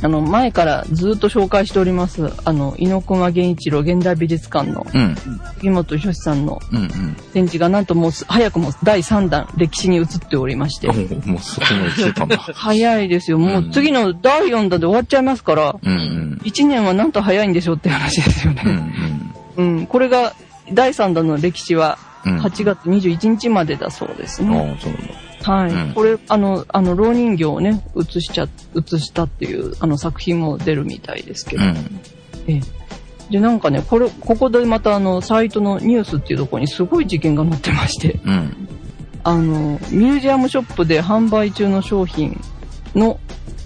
[0.02, 5.16] あの、前からずっと紹介しております、あの、猪熊源一郎現代美術館のうん。
[5.58, 6.60] 杉本博さんの。
[7.32, 12.38] 展示がなんともうす早くも第3弾歴史に移っておりまして、もう、そこまで来てたんだ。
[12.54, 13.38] 早いですよ。
[13.38, 15.92] もう次の第4弾で終わっちゃいますから、うん。
[15.92, 16.42] うん。
[16.44, 18.70] 1年はなんと早いんでしょうって話ですようん。
[18.70, 18.74] うね。
[18.76, 19.78] ん。
[19.78, 19.86] うん。
[19.86, 20.34] これが、
[20.74, 22.13] 第3弾の歴史はうん。
[22.24, 24.50] 8月21日までだそうですね。
[24.50, 24.84] うなんだ。
[25.44, 25.72] はい。
[25.72, 31.64] うんこれ、あの、あの、老人形をね、映しちゃ、映したっていう、あの作品も出るみたいですけど。
[31.64, 31.76] うん。
[32.48, 32.62] ええ。
[33.30, 38.68] で、なんかね、これ、ここでまたあの、サイトのニュースっていうところにすごい事件が載ってまして、うん。
[39.24, 42.40] あの、ミュージアムショップで販売中の商品
[42.96, 43.20] の、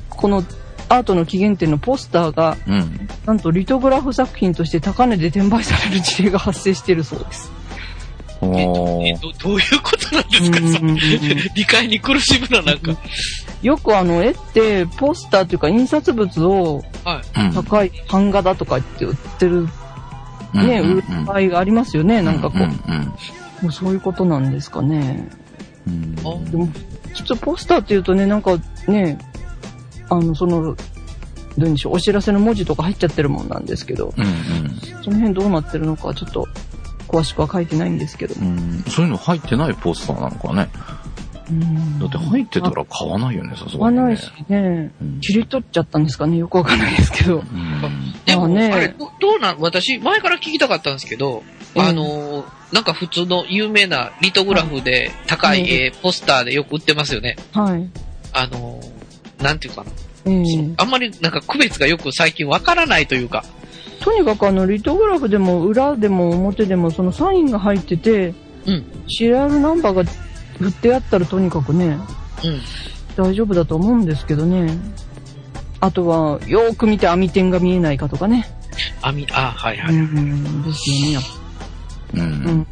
[0.10, 0.44] この
[0.90, 3.08] アートの起源点のポスターが、うん。
[3.26, 7.52] なんとリトグラフ作品として高値で転売される事例が発生しているそうです。
[8.42, 8.50] ああ。
[9.06, 10.60] えどどういうことなんですか？
[10.60, 10.96] うんその
[11.56, 12.96] 理解に苦しむな、なんか。
[13.62, 16.84] よくあの、絵って、ポスターというか印刷物を。
[17.54, 19.68] 高い版画だとかって売ってる
[20.54, 22.62] ね、うん売る場合がありますよね、なんかこう。
[22.62, 22.68] うん。
[23.62, 25.30] もうそういうことなんですかね。
[25.88, 26.16] うん。
[26.20, 26.68] あでも、
[27.16, 29.18] 普通ポスターっていうとね、なんかね、
[30.10, 30.76] あの、その、
[31.58, 34.26] どうでしょう、お知らせの文字とか入っちゃってるもんなんですけど、うん。
[35.04, 36.48] その辺どうなってるのかちょっと
[37.08, 38.36] 詳しくは書いてないんですけど。
[38.36, 38.48] うん。
[38.48, 38.84] うん。
[38.88, 40.70] そういうの入ってないポスターなのかね。
[41.50, 44.02] うんだって入ってたら買わないよね、さす買がに、ね。
[44.02, 47.40] わないしね、うん切り取っちゃったんですかね、よくわかんないですけど。
[47.40, 47.82] うん。
[48.26, 51.44] でも、まあねあれ、どどうなん、私、前から聞きたかったんですけど、
[51.76, 57.38] ええあのー、なんか普通の有名なリトグラフで高い絵、ポスターでよく売ってますよね。
[57.54, 57.90] はい。
[58.34, 59.92] あのー、なんていうかな。
[60.26, 60.44] ええ
[60.76, 63.46] あんまりなんか区別がよく最近わからないというか。
[64.00, 68.34] とにかくあの、リトグラフでも裏でも表でもそのサインが入ってて、
[68.66, 68.86] うん。
[69.08, 70.04] シリアルナンバーが
[70.60, 71.98] 振ってあったらとにかくね、
[72.44, 72.62] うん。
[73.16, 74.78] 大丈夫だと思うんですけどね。
[75.80, 78.48] あとは、よーく見て網点が見えないかとかね。
[79.02, 79.96] あみ、あ、はいはい。
[79.96, 81.26] うん、ですよね
[82.14, 82.18] う。
[82.18, 82.24] ぱ。
[82.24, 82.30] うん
[82.60, 82.68] ん。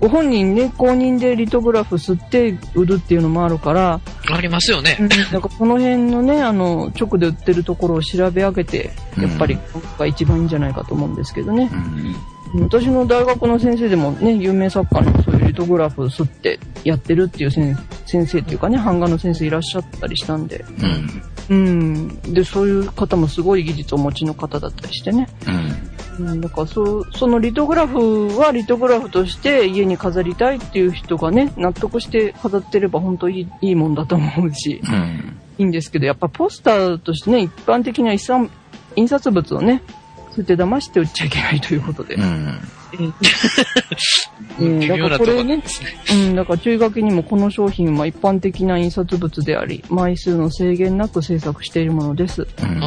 [0.00, 4.96] ご本人ね、公認でリトグラフ吸って売るっていうのもあるから、ありますよね。
[5.00, 11.70] うん、なんかこの辺のね、あの、直で売ってるところを調べ上げて、やっぱり、ここが一番いいんじゃないかと思うんですけどね。
[11.72, 12.62] うん。
[12.62, 17.74] 私の大学の先生でもね、有名作家のそういうリトグラフ吸ってやってるっていう先
[18.06, 21.22] 先生っていうかね、版画の先生いらっしゃったりしたんで、うん。
[21.48, 22.08] うん。
[22.32, 25.28] で、そういう方もすごい技術をお持ちの方だったりしてね。
[25.46, 25.85] うん。
[26.18, 35.38] うん、だからそ、そのリトグラフはリトグラフとして家に飾りたいっていう人がね、納得して飾ってれば本当いいいいもんだと思うし、うん。
[35.58, 38.50] いいんですけど、やっぱポスターとしてね、一般的な一産
[38.94, 39.82] 印刷物をね、
[40.30, 42.14] そうやって騙して売っちゃいけないということで。
[42.14, 42.22] うん。
[42.22, 42.60] うん
[44.58, 45.94] 微妙なところですね。
[46.28, 52.46] うん、だから注意書きにもこの商品は一般的な印刷物であり、枚数の制限なく制作しているものです。
[52.62, 52.80] うん。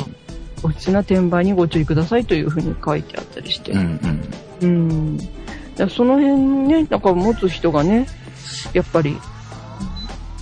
[0.64, 3.72] お質な転売にご注意くださいというふうに書いてあったりして。
[3.72, 4.00] うん。
[4.62, 5.18] うん。
[5.18, 5.30] だか
[5.78, 8.08] らその辺ね、なんか持つ人がね、
[8.74, 9.18] やっぱり、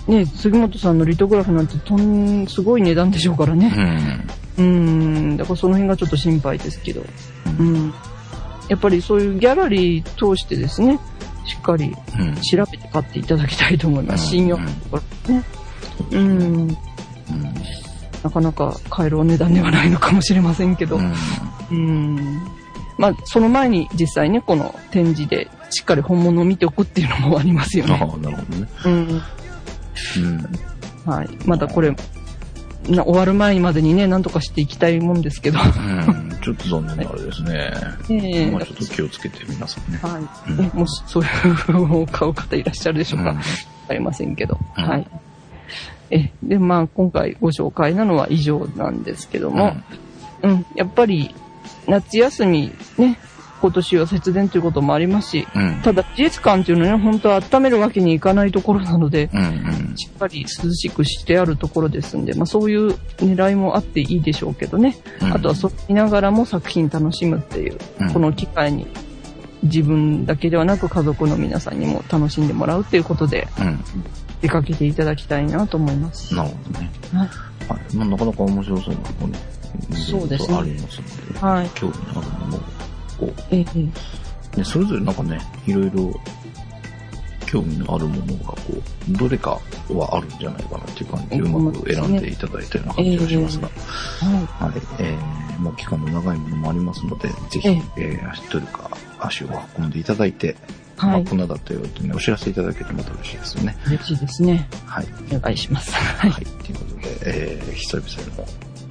[0.07, 3.70] ね、杉本さんのリトグラフなんてとん、すごい値段でしょうからうね。
[3.70, 4.28] ん。
[4.57, 7.03] うん、だからその辺がちょっと心配ですけど。
[7.59, 7.93] うん。
[8.70, 10.99] やっぱりそういうギャラリー通してですね、
[11.45, 12.36] しっかりうん。
[12.41, 14.24] 調べて買っていただきたいと思います。
[14.24, 15.43] うん信用のところね。
[16.11, 16.78] うん。
[18.28, 20.97] なかなか買えるお値段ではないのかもしれませんけど。
[20.97, 21.13] うん。
[21.71, 22.41] うん。
[22.97, 27.99] まあ、その前に実際ね、この展示でしっかり本物を見ておくっていうのもありますよああ、ね。
[27.99, 28.41] なるほどね。
[28.86, 28.91] うん。
[28.91, 29.21] うん。
[31.09, 31.30] はい。
[31.45, 31.95] またこれ、
[32.89, 35.59] な終わる前までにね、なんとかしていきたいもんですけど。
[35.59, 36.38] うん。
[36.41, 37.71] ちょっと残念なあれですね。
[38.09, 39.99] ええまあちょっと気をつけて皆さんね。
[40.01, 40.51] はい。
[40.51, 43.30] うんね、もしそういう 風を買う方いらっしゃるでしょうか。
[43.32, 43.43] うんわ
[43.88, 44.57] かりませんけど。
[44.78, 45.07] うんはい。
[46.09, 49.75] え、で、まあ、今回ご紹介なのは以上なんですけども、
[50.41, 51.33] うん、やっぱり、
[51.87, 53.17] 夏休みね、
[53.61, 55.81] 今年は節電ということもありますし、うん。
[55.81, 59.39] ただ、美術館っていうのはね、本当は温めるわけにいかないところなので、うん。
[59.39, 59.97] うん。
[59.97, 64.97] しっかり涼しくしてあるところですんで、まあそういう狙いもあっていいでしょうけどね。
[65.21, 68.87] うんあとはそれ見ながらも作品楽しむっていう、うんこの機会に
[69.63, 73.83] 自分だけではなく家族の皆さんにも楽しんでもらうっていうことでうん。
[74.41, 76.35] 出かけていただきたいなと思います。
[76.35, 76.91] なるほどね。
[77.13, 77.27] はい。
[77.71, 77.95] はい。
[77.95, 79.39] まあ、なかなか面白そうなのね。
[79.93, 81.69] そうですねありますので、はい。
[81.69, 82.59] 興味のあるものを、
[83.19, 86.13] こええう、ね、それぞれなんかね、いろいろ、
[87.45, 89.59] 興味のあるものが、こう、どれか
[89.89, 94.73] はあるんじゃないかなっていう感じで、うまく選んでいただいたような感じがしますが、ははい。
[94.99, 100.55] えー、もう期間の長いものもありますので、ぜひ、ええー、足というか、足を運んでいただいて、い。
[100.97, 101.09] はい。
[101.11, 103.77] まあ、こんなだったよってね、お知らせいただけるとまた嬉しいですよね。
[103.87, 104.67] 嬉しいですね。
[104.85, 105.07] はい。
[105.35, 105.93] お願いします。
[105.93, 106.31] はい。
[106.31, 106.45] はい。
[106.45, 108.45] ということで、えー、久々の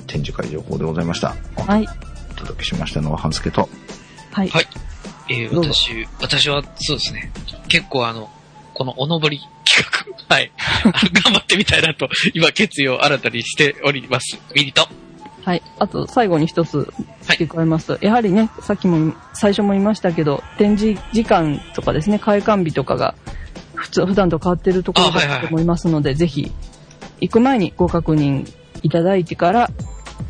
[0.07, 1.34] 展示会情報でございました。
[1.57, 1.86] はい。
[2.30, 3.68] お届けしましたのは、半助と。
[4.32, 4.48] はい。
[4.48, 4.66] はい
[5.28, 7.32] えー、私、私はそうですね。
[7.68, 8.30] 結構あの、
[8.74, 10.52] このおのぼり企画、はい。
[11.24, 14.38] 頑張ってみたいなと、今決意を新たにしております。
[14.54, 14.88] ミリと。
[15.47, 15.62] はい。
[15.78, 16.92] あと、最後に一つ
[17.22, 23.14] 付け加えますと、やはりね、さっきも、最初も言いましたけど、展示時間とかですね、開館日とかが、
[23.76, 26.51] 普通、普段と変わってるところだと思いますので、ぜひ、
[27.20, 29.70] 行く前にご確認いただいてから、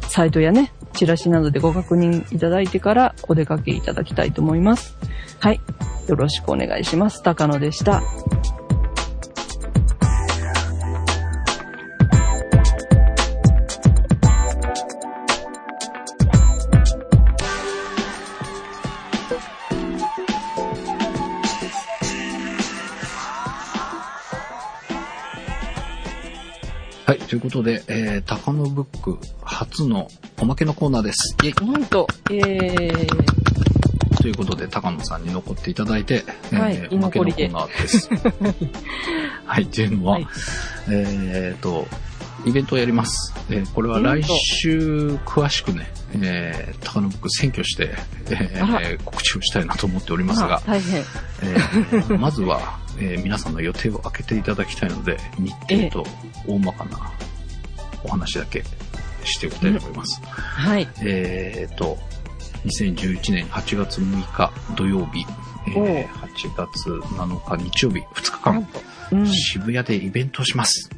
[0.03, 4.99] サイトやね、チラシなどでご確認いただいてから、お出かけいただきたいと思います。
[5.41, 5.61] はい。
[6.09, 7.23] よろしくお願いします。
[7.23, 8.03] 高野でした。
[27.29, 30.09] ということで、えー、高野ブック初の
[30.41, 31.37] おまけのコーナーです。
[31.43, 38.09] イェイなんと、えー、ということで、高野さんに残っていただいて、はいえー、おまけのコーナーです。
[39.45, 39.65] はい。
[39.65, 40.29] っていうのは、はい
[40.89, 41.89] えっ、と、
[42.45, 43.35] イベントをやります。
[43.51, 47.91] えーこれは来週、詳しくね、えー、高野ブック選挙して、
[48.31, 51.01] えー、告知をしたいなと思っておりますが、大変。
[51.01, 55.53] えーまずは、えー皆さんの予定を開けていただきたいので、日
[55.91, 56.11] 程と
[56.47, 57.13] 大まかな
[58.05, 58.63] お話だけ
[59.25, 60.21] しておきたいと思います。
[60.25, 60.89] はい。
[61.03, 61.99] えっ、と、
[62.65, 65.25] 2011年8月6日土曜日、
[65.69, 68.69] えーおう8月7日日曜日2日間。
[69.13, 69.27] うん。
[69.27, 70.91] 渋谷でイベントをします。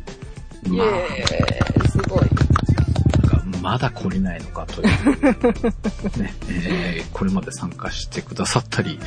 [0.67, 2.29] イまあ、すごい。
[3.63, 4.89] まだ来れないのかという、
[6.21, 8.99] ねえーこれまで参加してくださったり、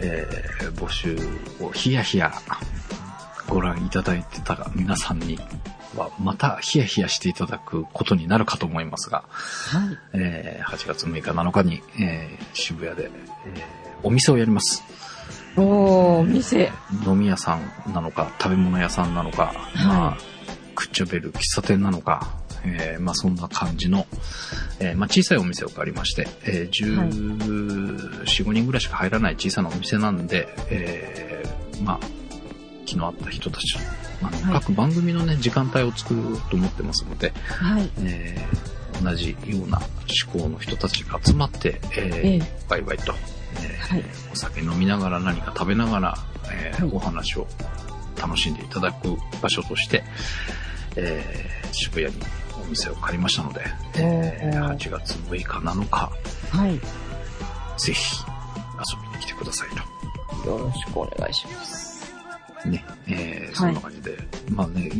[0.00, 1.16] えー募集
[1.60, 2.32] をヒヤヒヤ
[3.48, 5.38] ご覧いただいてた皆さんに
[5.96, 9.98] は、またヒヤヒヤしていただくことになるかと思いますが、はい。
[10.14, 13.10] えー8月6日7日に、えー渋谷で、
[13.46, 13.62] えー
[14.04, 14.82] お店をやります。
[15.56, 16.72] おー、店。
[17.06, 20.18] 飲み屋さんなのか、食べ物屋さんなのか、まあ、
[20.74, 24.06] クッチョベル喫茶店なのか、えーまあそんな感じの、
[24.80, 32.00] えーまあ小さいお店を借りまして、えーはい14、5人ぐらいしか入らない小さなお店なんで、えーまあ、
[32.86, 33.76] 気の合った人たち、
[34.22, 37.90] あのはい各番組のね、時間帯を作ろうと思ってますので、はい。
[38.00, 39.80] えー同じような
[40.32, 43.12] 思考の人たちが集まって、えーええワイワイと、
[43.56, 44.04] えーはい。
[44.32, 46.18] お酒飲みながら何か食べながら、
[46.52, 47.48] えーはいお話を
[48.20, 50.04] 楽しんでいただく場所として、
[50.94, 52.22] えー渋谷に
[52.62, 53.60] お店を借りましたので、
[53.96, 56.10] えーおー8月6日7日、
[56.56, 56.80] はい。
[57.78, 62.12] ぜひ遊びに来てくださいよろしくお願いします。
[62.62, 62.68] と。
[62.68, 64.18] ね、えーそんな感じで、
[64.50, 64.90] まあね、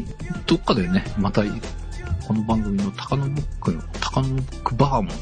[0.47, 1.43] どっかでね、また、
[2.27, 5.17] この番組の高野ブックの、高野ブックバーもね、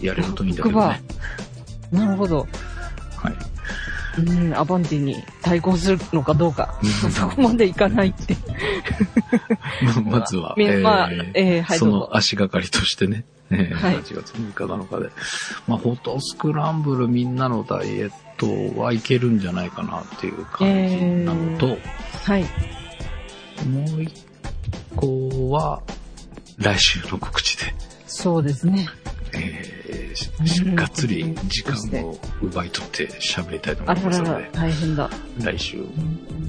[0.00, 1.02] やれるといいんだけどね。
[1.90, 2.46] なるほど。
[3.16, 3.34] はい。
[4.18, 6.74] うん、アバンティに対抗するのかどうか。
[7.10, 8.36] そこまでいかないって。
[10.04, 11.86] ままずは、みまあ、えー、はい、そ。
[11.86, 15.10] の足がかりとしてね、えーはい8月6日7日で。
[15.66, 21.78] まあ、フォトスクランブルみんなのダイエットはいけるんじゃないかなっていう感じなのと、
[22.24, 22.42] はい。
[23.68, 24.24] もう一
[24.96, 25.82] 個は、
[26.58, 27.74] 来週の告知で、
[28.10, 28.88] そうですね。
[29.32, 29.70] えー
[30.14, 35.08] しうんがっつり時間を奪い取って喋りたいと思いますので、、大変だ。
[35.40, 35.78] 来週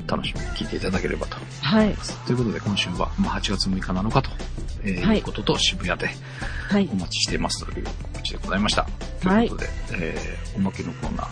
[0.08, 1.96] 楽しみに聞いていただければとはい。
[2.26, 4.30] ということで、今週は、まあ、8月6日7日と、
[4.84, 6.10] えーはいいうことと、渋谷で
[6.72, 6.96] お。
[6.96, 8.88] 待ちしていますという告知でございました。
[9.24, 11.28] はいということで、えー、おまけのコーナー。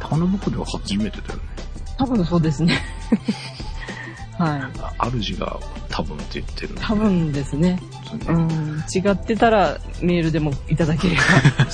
[0.00, 1.42] 高野僕では初めてだよね。
[1.98, 2.78] 多分そうですね。
[4.38, 4.60] はい。
[4.98, 5.58] あ主が
[5.88, 7.70] 多分って言ってるの多分ですね。
[7.70, 7.80] ね
[8.28, 8.84] うん。
[8.94, 11.22] 違ってたらメールでもいただければ、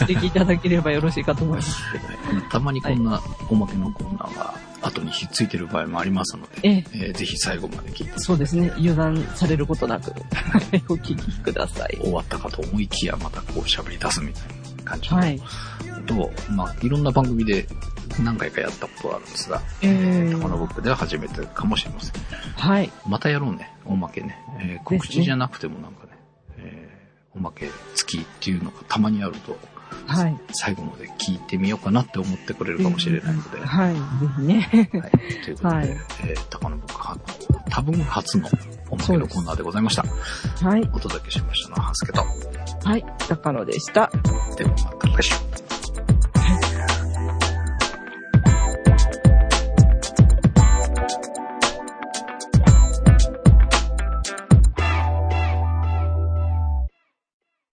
[0.00, 1.82] 指摘いただければよろしいかと思います。
[2.50, 8.70] たまにこんなおまけのコーナーが後にひっついてる場合もありますので、ええ、えーぜひ最後まで聞いてそうですね。
[8.76, 11.98] 油断されることなく、はいお聞きください。
[12.00, 14.42] 終わったかと思いきやまたこう喋り出すみたい
[14.78, 15.40] な感じのはい。
[16.06, 17.66] と、まあ、いろんな番組で
[18.20, 22.22] 何回かやったことはあるんですが、え高野ー、僕では初めてかもしれません。
[22.56, 22.90] はい。
[23.06, 24.38] またやろうね、おまけね。
[24.60, 26.12] えー告知じゃなくてもなんかね、
[26.58, 29.56] えーおまけ付きっていうのがたまにあると、
[30.06, 30.36] はい。
[30.52, 33.94] 最後まで聞いてみようかなって思ってくれるかもしれないので、ははい。
[33.94, 34.00] ぜ
[34.36, 34.68] ひね。
[35.40, 35.44] い。
[35.44, 37.16] ということで、はいえー高野僕は、
[37.70, 38.48] 多分初の
[38.90, 40.04] おまけのコーナーでございました。
[40.68, 40.82] はい。
[40.92, 42.22] お届けしましたのは、ハスケと。
[42.84, 43.04] はい。
[43.28, 44.10] 高野でした。
[44.56, 45.51] ではまた来週。